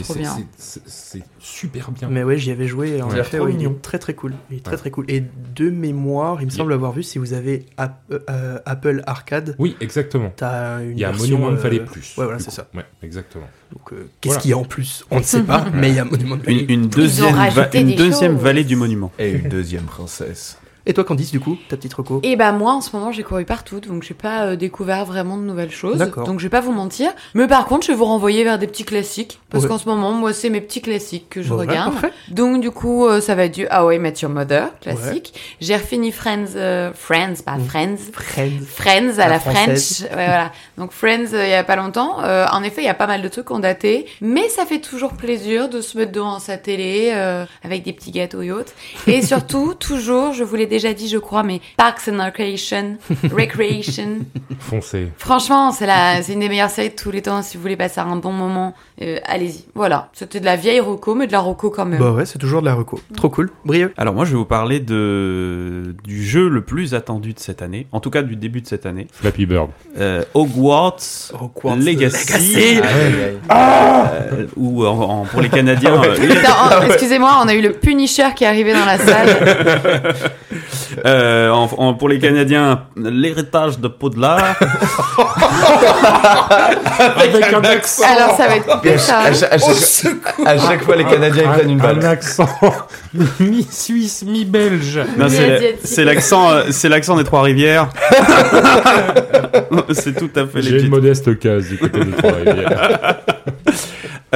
[0.57, 2.07] c'est- super bien.
[2.09, 3.75] Mais ouais, j'y avais joué en effet, ouais, mignon.
[3.81, 4.33] très très cool.
[4.49, 4.77] Il est très Ouais.
[4.77, 5.03] très cool.
[5.09, 5.21] Et
[5.55, 9.75] de mémoire, il me semble avoir vu si vous avez App- euh, Apple Arcade, Oui,
[9.81, 10.31] exactement.
[10.41, 12.15] une Il y a version, Monument euh, Valley Plus.
[12.17, 12.69] Ouais, voilà, c'est ça.
[12.73, 13.47] Ouais, exactement.
[13.73, 14.41] Donc, euh, qu'est-ce Voilà.
[14.43, 15.03] qu'il y a en plus?
[15.11, 16.61] On ne sait pas, mais il y a Monument Valley.
[16.69, 17.35] Une, une deuxième,
[17.73, 19.11] une deuxième vallée du monument.
[19.19, 20.57] Et une deuxième princesse.
[20.85, 23.23] Et toi, Candice, du coup, ta petite reco Et bah moi en ce moment j'ai
[23.23, 25.97] couru partout donc j'ai pas euh, découvert vraiment de nouvelles choses.
[25.97, 26.25] D'accord.
[26.27, 27.11] Donc je vais pas vous mentir.
[27.33, 29.39] Mais par contre je vais vous renvoyer vers des petits classiques.
[29.49, 29.69] Parce Ouais.
[29.69, 31.93] qu'en ce moment moi c'est mes petits classiques que je Bon, ouais, regarde.
[31.93, 32.11] parfait.
[32.29, 35.33] Donc du coup euh, ça va être du How I Met Your Mother classique.
[35.61, 37.65] J'ai refini Friends, euh, Friends pas Mm.
[37.65, 37.97] Friends.
[38.11, 38.65] Friends.
[38.67, 39.39] Friends à La la.
[39.39, 40.01] French.
[40.01, 40.51] Ouais, voilà.
[40.77, 42.21] Donc Friends euh, il y a pas longtemps.
[42.23, 44.65] Euh, en effet, il y a pas mal de trucs qui ont daté, mais ça
[44.65, 48.51] fait toujours plaisir de se mettre devant sa télé euh, avec des petits gâteaux et
[48.51, 48.73] autres.
[49.07, 52.97] Et surtout, toujours, je vous l'ai déjà dit, je crois, mais Parks and Recreation,
[53.31, 54.19] Recreation.
[54.59, 55.07] Foncez.
[55.17, 57.41] Franchement, c'est la, c'est une des meilleures séries de tous les temps.
[57.41, 59.65] Si vous voulez passer un bon moment, euh, allez-y.
[59.75, 60.09] Voilà.
[60.13, 61.99] C'était de la vieille roco, mais de la roco quand même.
[61.99, 62.99] Bah ouais, c'est toujours de la reco.
[63.15, 63.49] Trop cool.
[63.65, 63.93] Brieux.
[63.97, 67.87] Alors moi je vais vous parler de du jeu le plus attendu de cette année,
[67.91, 69.69] en tout cas du début de cette année, Flappy Bird.
[69.99, 70.97] euh, Hogwarts
[71.39, 72.55] Hogwarts Legacy, Legacy.
[72.57, 73.37] Aïe, aïe, aïe.
[73.51, 77.71] euh, ou en- en- pour les Canadiens euh, Attends, oh, excusez-moi, on a eu le
[77.73, 79.29] Punisher qui est arrivé dans la salle.
[81.05, 84.55] euh, en- en- pour les Canadiens l'héritage de Poudlard.
[87.17, 88.03] Avec un accent.
[88.05, 89.19] Alors ça va être coupé ça.
[89.19, 92.05] À, cha- à chaque, à chaque fois, les Canadiens ils prennent une Un balle.
[92.05, 92.49] accent
[93.39, 94.99] mi-suisse, mi-belge.
[95.17, 95.79] Non, c'est Asiatique.
[95.83, 97.89] c'est l'accent, euh, c'est l'accent des Trois-Rivières.
[99.91, 103.17] c'est tout à fait J'ai une modeste case du côté de Trois-Rivières.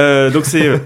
[0.00, 0.78] Euh, donc c'est euh,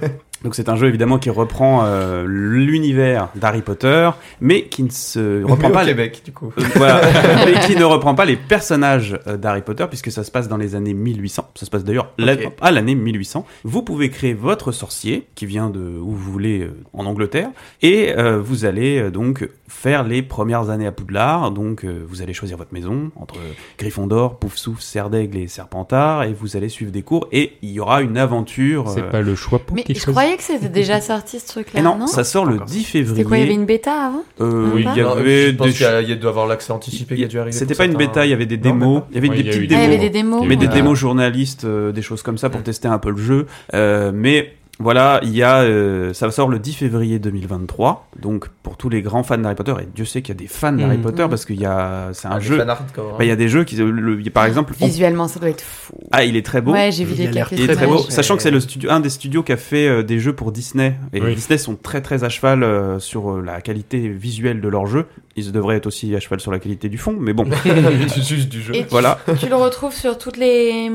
[0.45, 5.43] donc c'est un jeu évidemment qui reprend euh, l'univers d'Harry Potter, mais qui ne se
[5.45, 6.53] reprend Mais pas au les- Québec, du coup.
[6.59, 7.01] Euh, voilà,
[7.47, 10.57] mais qui ne reprend pas les personnages euh, d'Harry Potter puisque ça se passe dans
[10.57, 11.51] les années 1800.
[11.55, 12.13] Ça se passe d'ailleurs
[12.61, 13.47] à l'année 1800.
[13.65, 17.49] Vous pouvez créer votre sorcier qui vient de où vous voulez euh, en Angleterre
[17.83, 21.51] et euh, vous allez euh, donc faire les premières années à Poudlard.
[21.51, 23.37] Donc euh, vous allez choisir votre maison entre
[23.79, 28.03] Gryffondor, Poufsouffle, Serdaigle et Serpentard et vous allez suivre des cours et il y aura
[28.03, 28.89] une aventure.
[28.89, 30.17] C'est pas le choix pour Mais qui je choisit.
[30.35, 31.81] Croyais que c'était déjà sorti ce truc-là.
[31.81, 32.67] et non, non ça sort le Encore.
[32.67, 33.17] 10 février.
[33.17, 35.67] C'était quoi Il y avait une bêta avant Euh, Oui, il y avait je pense
[35.69, 37.57] des qu'il y a- il y a- doit avoir l'accès anticipé qui a dû arriver.
[37.57, 39.57] C'était pas une bêta, il y avait des démos, il y avait des petites Ah,
[39.59, 39.85] il y démos.
[39.87, 40.45] avait des démos.
[40.47, 43.47] mais des démos journalistes, euh, des choses comme ça pour tester un peu le jeu.
[43.75, 48.09] Euh, mais voilà, il y a, euh, ça sort le 10 février 2023.
[48.21, 50.47] Donc pour tous les grands fans d'Harry Potter, et Dieu sait qu'il y a des
[50.49, 51.03] fans d'Harry Mm.
[51.03, 52.61] Potter parce qu'il y a, c'est un Ah, jeu.
[52.61, 52.65] hein.
[52.67, 55.51] Bah, il y a des jeux qui, le- le- par exemple, on- Visuellement, ça doit
[55.51, 55.95] être fou.
[56.11, 56.73] ah, il est très beau.
[56.73, 58.07] Ouais, j'ai vu des Il est très beau, images.
[58.09, 60.51] sachant que c'est le studio, un des studios qui a fait euh, des jeux pour
[60.53, 60.95] Disney.
[61.13, 61.35] Et Oui.
[61.35, 65.07] Disney sont très très à cheval euh, sur euh, la qualité visuelle de leurs jeux.
[65.37, 67.45] Ils devraient être aussi à cheval sur la qualité du fond, mais bon,
[68.17, 68.75] Juste du jeu.
[68.75, 69.19] Et tu- voilà.
[69.39, 70.91] Tu le retrouves sur toutes les.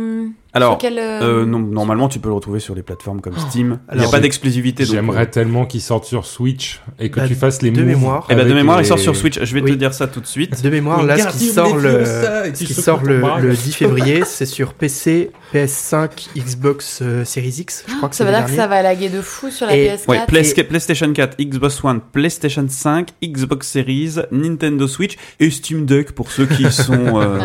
[0.58, 3.80] Alors, quel, euh, euh, non, normalement, tu peux le retrouver sur les plateformes comme Steam.
[3.93, 4.86] Il n'y a pas d'exclusivité.
[4.86, 8.26] J'aimerais euh, tellement qu'il sorte sur Switch et que Bah, tu fasses les de mémoire.
[8.30, 9.39] Eh ben, de mémoire, il sort sur Switch.
[9.41, 9.72] Je vais Oui.
[9.72, 10.62] te dire ça tout de suite.
[10.64, 12.74] De mémoire, là, ce qui sort, ce qui
[13.41, 17.84] le 10 février, c'est sur PC, PS5, Xbox euh, Series X.
[17.88, 18.62] Je crois que Ça c'est veut le dire que dernier.
[18.64, 20.08] ça va laguer de fou sur la Et- PS4.
[20.10, 25.86] Ouais, Play- Et- PlayStation 4, Xbox One, PlayStation 5, Xbox Series, Nintendo Switch et Steam
[25.86, 27.39] Deck pour ceux qui sont euh,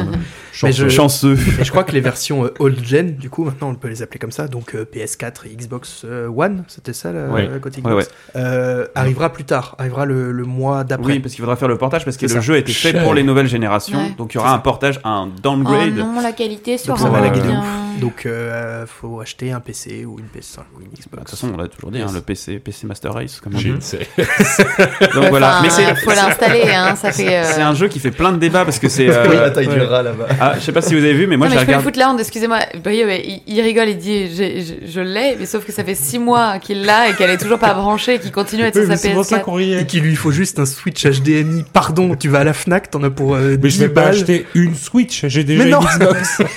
[0.62, 1.38] Mais je- chanceux.
[1.61, 4.03] Et je crois que les versions euh, old gen, du coup, maintenant on peut les
[4.03, 7.48] appeler comme ça, donc euh, PS4 et Xbox euh, One, c'était ça le Ouais.
[7.61, 11.12] côté Xbox, euh, arrivera plus tard, arrivera le, le mois d'après.
[11.12, 12.40] Oui, parce qu'il faudra faire le portage parce que le ça.
[12.40, 13.98] jeu a été fait pour les nouvelles générations.
[13.98, 14.14] Ouais.
[14.18, 15.94] Donc il y aura un portage, un Oh downgrade.
[15.94, 17.42] non, la qualité Donc ça va la bien.
[17.42, 17.55] guider.
[18.01, 21.20] Donc euh, faut acheter un PC ou une PS5 ou une Bah, De Xbox.
[21.22, 23.40] toute façon, on l'a toujours dit, hein, le PC, PC Master Race.
[23.40, 23.68] Comme on dit.
[25.14, 25.59] Donc voilà.
[25.59, 27.36] enfin, Mais c'est faut l'installer, hein, ça fait.
[27.38, 29.09] euh, c'est un jeu qui fait plein de débats parce que c'est.
[29.09, 30.26] euh, Oui, la taille du rat là-bas.
[30.40, 31.78] ah, je sais pas si vous avez vu, mais moi non, mais je peux le
[31.78, 31.84] regardé.
[31.84, 32.59] foutre là, on- excusez-moi.
[32.86, 36.59] Il, il rigole, il dit je, je l'ai, mais sauf que ça fait six mois
[36.59, 38.90] qu'il l'a et qu'elle est toujours pas branchée et qu'il continue à être Oui, sur
[38.93, 39.43] sa c'est pour ça PS4.
[39.43, 41.64] qu'on Et qu'il lui faut juste un Switch HDMI.
[41.72, 44.03] Pardon, tu vas à la Fnac, t'en as pour euh, Mais 10 je vais pas
[44.07, 45.80] acheter une Switch, j'ai déjà Mais une non.
[45.80, 46.43] Xbox.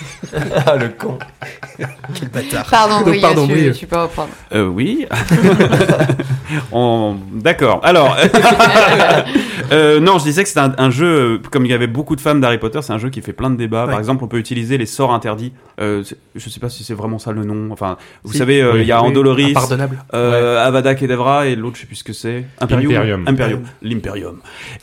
[0.65, 1.17] Ah, le con.
[2.13, 2.65] Quel bâtard.
[2.69, 3.73] Pardon, Donc, Brio, pardon, tu, Brio.
[3.73, 4.29] tu peux reprendre.
[4.53, 5.05] Euh, oui.
[6.71, 7.81] On- D'accord.
[7.83, 8.15] Alors,
[9.71, 12.21] euh, non, je disais que c'était un, un jeu, comme il y avait beaucoup de
[12.21, 13.85] fans d'Harry Potter, c'est un jeu qui fait plein de débats.
[13.85, 13.89] Ouais.
[13.91, 15.53] Par exemple, on peut utiliser les sorts interdits.
[15.81, 17.69] Euh, c'est- je sais pas si c'est vraiment ça le nom.
[17.71, 18.37] Enfin, vous Si.
[18.37, 18.81] savez, euh, Oui.
[18.81, 19.97] il y a Oui, Andoloris, Impardonnable.
[20.13, 22.45] euh, Avada Kedavra et l'autre, je sais plus ce que c'est.
[22.61, 22.91] Imperium.
[22.93, 23.23] Imperium.
[23.27, 23.63] Imperium.
[23.81, 24.37] L'Imperium.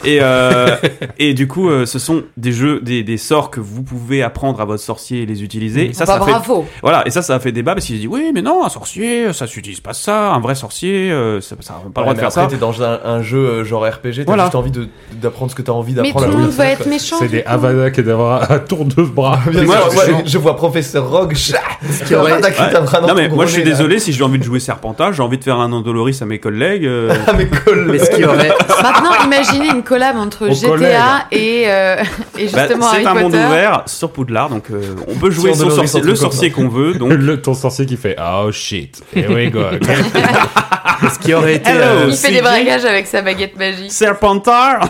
[0.04, 0.76] Et, euh,
[1.18, 4.60] et du coup, euh, ce sont des jeux, des, des sorts que vous pouvez apprendre
[4.60, 5.86] à votre sorcier et les utiliser.
[5.90, 6.66] Et ça, ça fait bravo.
[6.82, 9.32] voilà, et ça, ça a fait débat parce qu'ils disent oui, mais non, un sorcier,
[9.32, 12.08] ça s'utilise pas ça, un vrai sorcier, euh, ça, ça a pas le droit de
[12.10, 12.46] mais faire après, ça.
[12.48, 14.44] t'es dans un, un jeu euh, genre RPG, t'as Voilà.
[14.44, 16.26] juste envie de- d'apprendre ce que t'as envie Mais d'apprendre.
[16.26, 17.16] tout à le monde va être méchant.
[17.18, 17.48] C'est des coup.
[17.52, 19.40] Avada Kedavra à tour de bras.
[19.50, 21.34] Bien Moi, sûr, je ouais, suis- je vois professeur Rogue.
[21.34, 24.44] qui aurait- Avada Kedavra dans Non mais moi je suis désolé si j'ai envie de
[24.44, 26.86] jouer Serpentard, j'ai envie de faire un Andoloris à mes collègues.
[26.86, 27.88] euh, Ah, mes collègues.
[27.88, 30.48] Mais qui Maintenant, imaginez une collab entre.
[30.52, 32.02] GTA et, bah,
[32.38, 34.64] justement c'est un monde ouvert sur Poudlard, donc
[35.08, 36.21] on peut jouer Sur sorcier- le copains.
[36.22, 36.94] Sorcier qu'on veut.
[36.94, 39.62] Donc Le, ton sorcier qui fait Oh shit, here we go.
[41.12, 41.80] ce qui aurait été, Hello.
[41.82, 43.90] euh, Il fait des bragages avec sa baguette magique.
[43.90, 44.88] Serpentard.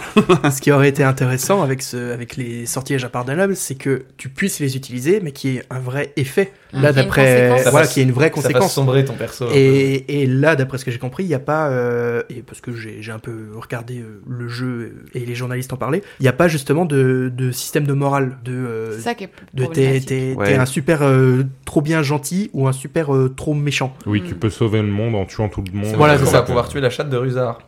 [0.51, 4.61] ce qui aurait été intéressant avec ce, avec les sortilèges impardonnables, c'est que tu puisses
[4.61, 6.53] les utiliser, mais qu'il y ait un vrai effet.
[6.73, 6.83] Mmh.
[6.83, 7.71] Là, d'après, conséquence.
[7.73, 8.73] voilà, qu'il y ait une vraie Ça fasse conséquence.
[8.75, 9.49] sombrer ton perso.
[9.53, 12.61] Et, et là, d'après ce que j'ai compris, il n'y a pas, euh, et parce
[12.63, 16.23] que j'ai j'ai un peu regardé euh, le jeu et les journalistes en parlaient, il
[16.23, 19.31] n'y a pas justement de, de système de morale, de, euh, C'est ça qui est
[19.55, 19.93] de t'es
[20.35, 20.47] Ouais.
[20.47, 23.95] t'es un super euh, trop bien gentil ou un super euh, trop méchant.
[24.07, 25.95] Oui, tu peux sauver le monde en tuant tout le monde.
[25.97, 27.61] Voilà, c'est ça, pouvoir tuer la chatte de Rusard.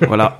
[0.06, 0.38] voilà.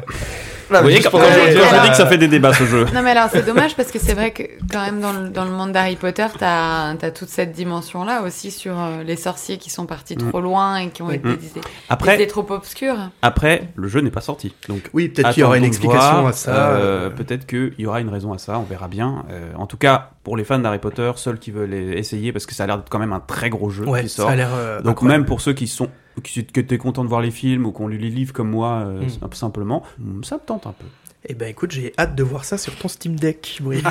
[0.71, 2.85] Vous voyez quand, je dis que ça fait des débats ce jeu.
[2.95, 4.43] Non mais alors c'est dommage parce que c'est vrai que
[4.73, 8.23] quand même dans le, dans le monde d'Harry Potter t'as as toute cette dimension là
[8.23, 11.37] aussi sur euh, les sorciers qui sont partis trop loin et qui ont été Mm.
[11.37, 12.97] des, des Après, idées trop obscures.
[13.23, 14.83] après, le jeu n'est pas sorti, donc.
[14.93, 16.27] Oui, peut-être qu'il y aura une explication voir.
[16.29, 16.51] à ça.
[16.51, 19.25] Euh, euh, Peut-être qu'il y aura une raison à ça, on verra bien.
[19.31, 22.55] Euh, en tout cas, pour les fans d'Harry Potter, seuls qui veulent essayer, parce que
[22.55, 24.31] ça a l'air d'être quand même un très gros jeu ouais, qui ça sort.
[24.31, 24.51] a l'air.
[24.55, 25.21] euh, Donc incroyable.
[25.23, 25.89] même pour ceux qui sont
[26.23, 28.51] qui, qui étaient contents de voir les films ou qui ont lu les livres comme
[28.51, 29.09] moi, euh, Mm.
[29.25, 30.87] un peu simplement, mm, ça me tente un peu.
[31.29, 33.83] Eh ben écoute, j'ai hâte de voir ça sur ton Steam Deck, Brieux.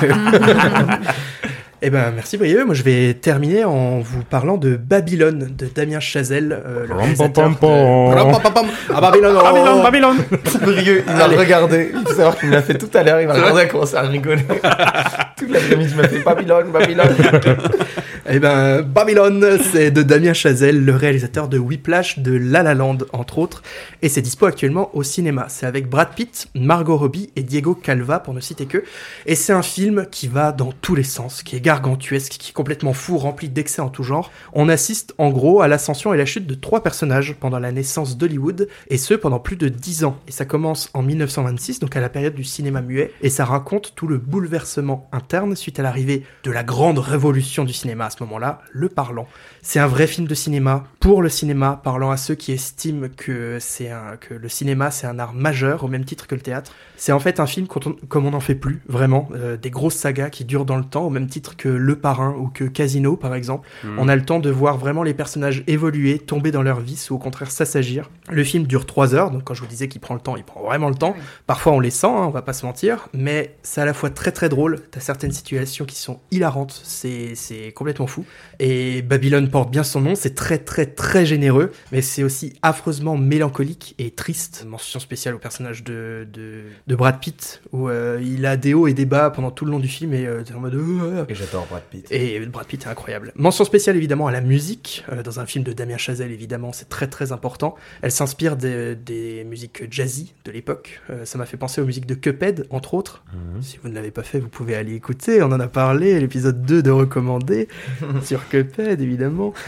[1.82, 2.64] Eh ben merci Brieux.
[2.64, 7.50] Moi je vais terminer en vous parlant de Babylone de Damien Chazelle, euh, le réalisateur
[7.50, 7.54] de-.
[8.94, 9.36] Ah Babylone.
[9.38, 9.42] oh.
[9.82, 10.16] Babylone, Babylone
[10.62, 11.36] Brieux, il m'a Allez.
[11.36, 11.90] regardé.
[11.94, 13.20] Il faut savoir qu'il me l'a fait tout à l'heure.
[13.20, 14.40] Il m'a regardé à commencer à rigoler.
[15.36, 17.14] Toute fait Babylone, Babylone.
[18.28, 22.98] Eh ben, Babylone, c'est de Damien Chazelle, le réalisateur de Whiplash, de La La Land,
[23.12, 23.62] entre autres,
[24.02, 25.46] et c'est dispo actuellement au cinéma.
[25.48, 28.82] C'est avec Brad Pitt, Margot Robbie et Diego Calva, pour ne citer que.
[29.26, 32.52] Et c'est un film qui va dans tous les sens, qui est gargantuesque, qui est
[32.52, 34.32] complètement fou, rempli d'excès en tout genre.
[34.54, 38.18] On assiste, en gros, à l'ascension et la chute de trois personnages pendant la naissance
[38.18, 40.18] d'Hollywood, et ce, pendant plus de dix ans.
[40.26, 43.92] Et ça commence en 1926, donc à la période du cinéma muet, et ça raconte
[43.94, 48.22] tout le bouleversement interne suite à l'arrivée de la grande révolution du cinéma à ce
[48.22, 49.26] moment-là, le parlant.
[49.60, 53.58] C'est un vrai film de cinéma, pour le cinéma, parlant à ceux qui estiment que,
[53.60, 56.72] c'est un, que le cinéma c'est un art majeur, au même titre que le théâtre.
[56.96, 59.96] C'est en fait un film on- comme on n'en fait plus, vraiment, euh, des grosses
[59.96, 63.16] sagas qui durent dans le temps, au même titre que Le Parrain ou que Casino
[63.16, 63.68] par exemple.
[63.98, 67.16] On a le temps de voir vraiment les personnages évoluer, tomber dans leur vice ou
[67.16, 68.10] au contraire s'assagir.
[68.30, 70.44] Le film dure 3 heures, donc quand je vous disais qu'il prend le temps, il
[70.44, 71.16] prend vraiment le temps.
[71.48, 74.10] Parfois on les sent, hein, on va pas se mentir, mais c'est à la fois
[74.10, 74.80] très très drôle.
[74.92, 78.26] T'as certaines situations qui sont hilarantes, c'est complètement fou.
[78.58, 83.16] Et Babylone porte bien son nom, c'est très très très généreux, mais c'est aussi affreusement
[83.16, 84.64] mélancolique et triste.
[84.68, 88.88] Mention spéciale au personnage de, de, de Brad Pitt, où euh, il a des hauts
[88.88, 90.74] et des bas pendant tout le long du film, et euh, t'es en mode...
[90.74, 92.06] euh, Et j'adore Brad Pitt.
[92.10, 93.32] et Brad Pitt est incroyable.
[93.36, 95.02] Mention spéciale évidemment à la musique.
[95.10, 97.74] Euh, dans un film de Damien Chazelle, évidemment, c'est très très important.
[98.02, 101.00] Elle s'inspire des, des musiques jazzy de l'époque.
[101.24, 103.24] Ça m'a fait penser aux musiques de Cuphead, entre autres.
[103.32, 103.62] Mhm.
[103.62, 105.40] Si vous ne l'avez pas fait, vous pouvez aller écouter.
[105.42, 107.68] On en a parlé, l'épisode 2 de Recommandé
[108.24, 109.52] sur Cuphead, évidemment.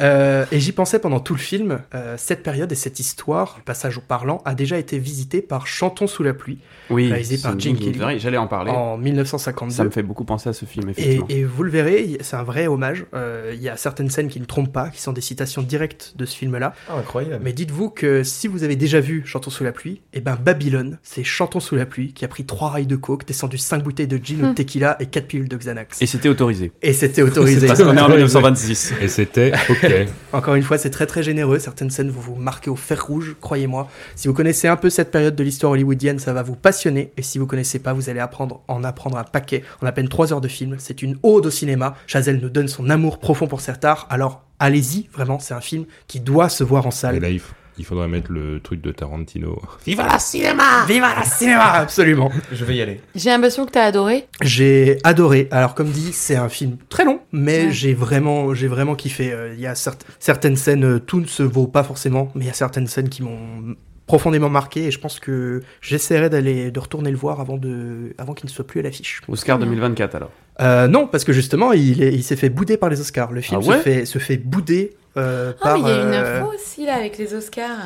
[0.00, 1.78] Euh, et j'y pensais pendant tout le film.
[1.94, 5.66] Euh, cette période et cette histoire, le passage au parlant, a déjà été visité par
[5.68, 6.58] Chantons sous la pluie
[6.90, 8.18] Oui, Réalisé par une- Kelly.
[8.18, 8.72] J'allais en parler.
[8.72, 9.76] en 1952.
[9.76, 11.26] Ça me fait beaucoup penser à ce film, Et, effectivement.
[11.28, 13.06] et vous le verrez, c'est un vrai hommage.
[13.14, 16.14] Euh, Il y a certaines scènes qui ne trompent pas, qui sont des citations directes
[16.16, 16.74] de ce film-là.
[16.88, 17.40] Ah, incroyable.
[17.44, 20.98] Mais dites-vous que si vous avez déjà vu Chantons sous la pluie, et ben Babylone,
[21.04, 24.08] c'est Chantons sous la pluie qui a pris trois rails de coke, descendu cinq bouteilles
[24.08, 26.00] de gin de tequila et quatre pilules de Xanax.
[26.02, 26.72] Et c'était autorisé.
[26.82, 27.66] Et c'était autorisé.
[27.66, 28.94] Parce qu'on est en 1926.
[29.00, 29.90] Et c'était ok.
[30.32, 31.58] Encore une fois, c'est très très généreux.
[31.58, 33.88] Certaines scènes vont vous marquer au fer rouge, croyez-moi.
[34.16, 37.12] Si vous connaissez un peu cette période de l'histoire hollywoodienne, ça va vous passionner.
[37.16, 40.08] Et si vous connaissez pas, vous allez apprendre en apprendre un paquet en à peine
[40.08, 40.76] 3 heures de film.
[40.78, 41.96] C'est une ode au cinéma.
[42.06, 44.06] Chazelle nous donne son amour profond pour cet art.
[44.10, 47.18] Alors allez-y, vraiment, c'est un film qui doit se voir en Et salle.
[47.20, 47.42] là, il, f-
[47.78, 49.60] il faudrait mettre le truc de Tarantino.
[49.86, 52.30] Viva la cinéma Viva la cinéma Absolument.
[52.52, 53.00] Je vais y aller.
[53.14, 54.26] J'ai l'impression que t'as adoré.
[54.42, 55.48] J'ai adoré.
[55.50, 57.72] Alors comme dit, c'est un film très long, mais Ouais.
[57.72, 59.32] j'ai vraiment, j'ai vraiment kiffé.
[59.32, 62.44] Euh, Il y a certes- certaines scènes, euh, tout ne se vaut pas forcément, mais
[62.44, 63.74] il y a certaines scènes qui m'ont
[64.06, 68.34] profondément marqué et je pense que j'essaierai d'aller de retourner le voir avant de, avant
[68.34, 69.22] qu'il ne soit plus à l'affiche.
[69.28, 70.30] Oscar 2024, alors.
[70.60, 73.32] Euh, non, parce que justement, il, est- il s'est fait bouder par les Oscars.
[73.32, 73.76] Le film Ah ouais?
[73.78, 74.94] se fait, se fait bouder.
[75.16, 77.78] Euh, Ah, par, mais il y a une euh, info aussi là avec les Oscars.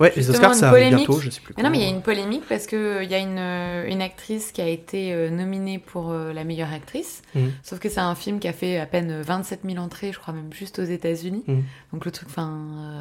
[0.00, 1.52] Ouais, les justement, Oscars, ça arrive bientôt, je sais plus.
[1.56, 3.86] Mais non, mais il y a une polémique parce que il y a une, euh,
[3.86, 7.22] une actrice qui a été euh, nominée pour euh, la meilleure actrice.
[7.34, 7.52] Mhm.
[7.62, 10.32] Sauf que c'est un film qui a fait à peine 27 000 entrées, je crois
[10.32, 11.44] même juste aux États-Unis.
[11.46, 11.62] Mhm.
[11.92, 12.50] Donc le truc, enfin,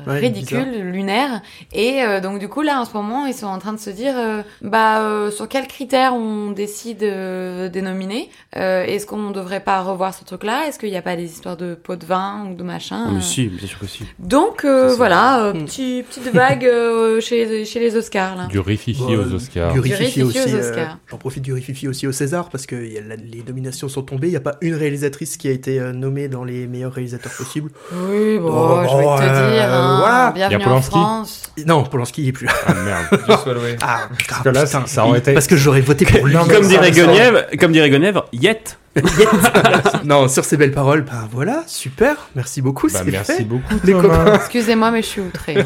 [0.07, 1.41] euh, Ouais, ridicule, lunaire.
[1.73, 3.89] Et euh, donc du coup là, en ce moment, ils sont en train de se
[3.89, 9.31] dire, euh, bah euh, sur quels critères on décide euh, des nominés Euh, Est-ce qu'on
[9.31, 10.67] devrait pas revoir ce truc-là?
[10.67, 13.05] Est-ce qu'il n'y a pas des histoires de pots de vin ou de machin?
[13.07, 14.03] Oh, mais Euh, si, bien sûr que si.
[14.19, 15.65] Donc euh, Ça, voilà, euh, Mm.
[15.65, 18.47] petit, petite vague euh, chez, chez les Oscars là.
[18.47, 19.73] Du rififi Bon, aux Oscars.
[19.73, 20.39] Du rififi rififi aussi.
[20.53, 20.97] aux euh, Oscars.
[21.09, 23.87] J'en profite du rififi aussi au César parce que il y a la- les nominations
[23.89, 24.27] sont tombées.
[24.27, 27.31] Il n'y a pas une réalisatrice qui a été euh, nommée dans les meilleurs réalisateurs
[27.33, 27.69] possibles.
[27.93, 30.33] Oui, bon, Oh, je vais te euh, dire, hein, voilà.
[30.35, 30.89] Y a bienvenue en Polanski?
[30.91, 31.53] France.
[31.65, 32.53] Non, Polanski il est plus là.
[32.67, 33.05] Ah merde.
[33.81, 35.33] Ah, Parce que là, ça, ça aurait été.
[35.33, 36.33] Parce que j'aurais voté pour lui.
[36.49, 38.77] Comme dirait Guenièvre, comme dirait Guenièvre, Yet.
[40.05, 43.43] non, sur ces belles paroles, ben voilà, super, merci beaucoup, Bah, merci fait.
[43.43, 43.93] beaucoup, Les.
[44.35, 45.57] Excusez-moi, mais je suis outrée.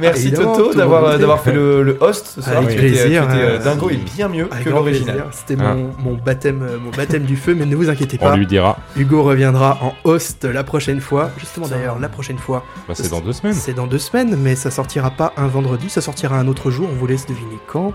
[0.00, 1.52] Merci Évidemment, Toto d'avoir d'avoir fait.
[1.52, 2.56] le, le host ce soir.
[2.58, 5.24] Avec tu étais, plaisir, tu étais, euh, dingo et bien mieux Avec que l'original.
[5.32, 5.74] C'était Ah.
[5.74, 8.36] mon, mon baptême, euh, mon baptême du feu, mais ne vous inquiétez On pas.
[8.36, 8.78] lui dira.
[8.96, 11.30] Hugo reviendra en host la prochaine fois.
[11.38, 13.54] Justement d'ailleurs, la prochaine fois, Bah, c'est dans deux semaines.
[13.54, 16.88] c'est dans deux semaines, mais ça sortira pas un vendredi, ça sortira un autre jour.
[16.92, 17.92] On vous laisse deviner quand.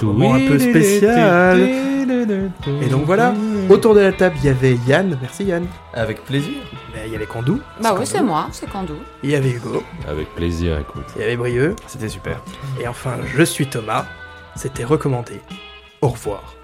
[0.00, 1.60] Un moment un peu spécial.
[2.82, 3.34] Et donc voilà,
[3.72, 5.66] autour de la table, il y avait Yann, merci Yann.
[5.94, 6.54] Avec plaisir.
[6.94, 7.60] Mais il y avait Kandou.
[7.82, 8.96] bah oui, c'est moi, c'est Kandou.
[9.22, 11.04] Il y avait Hugo, Avec plaisir, écoute.
[11.16, 11.74] il y avait Brieux.
[11.86, 12.40] C'était super.
[12.80, 14.06] Et enfin, je suis Thomas.
[14.56, 15.40] C'était recommandé.
[16.02, 16.54] Au revoir.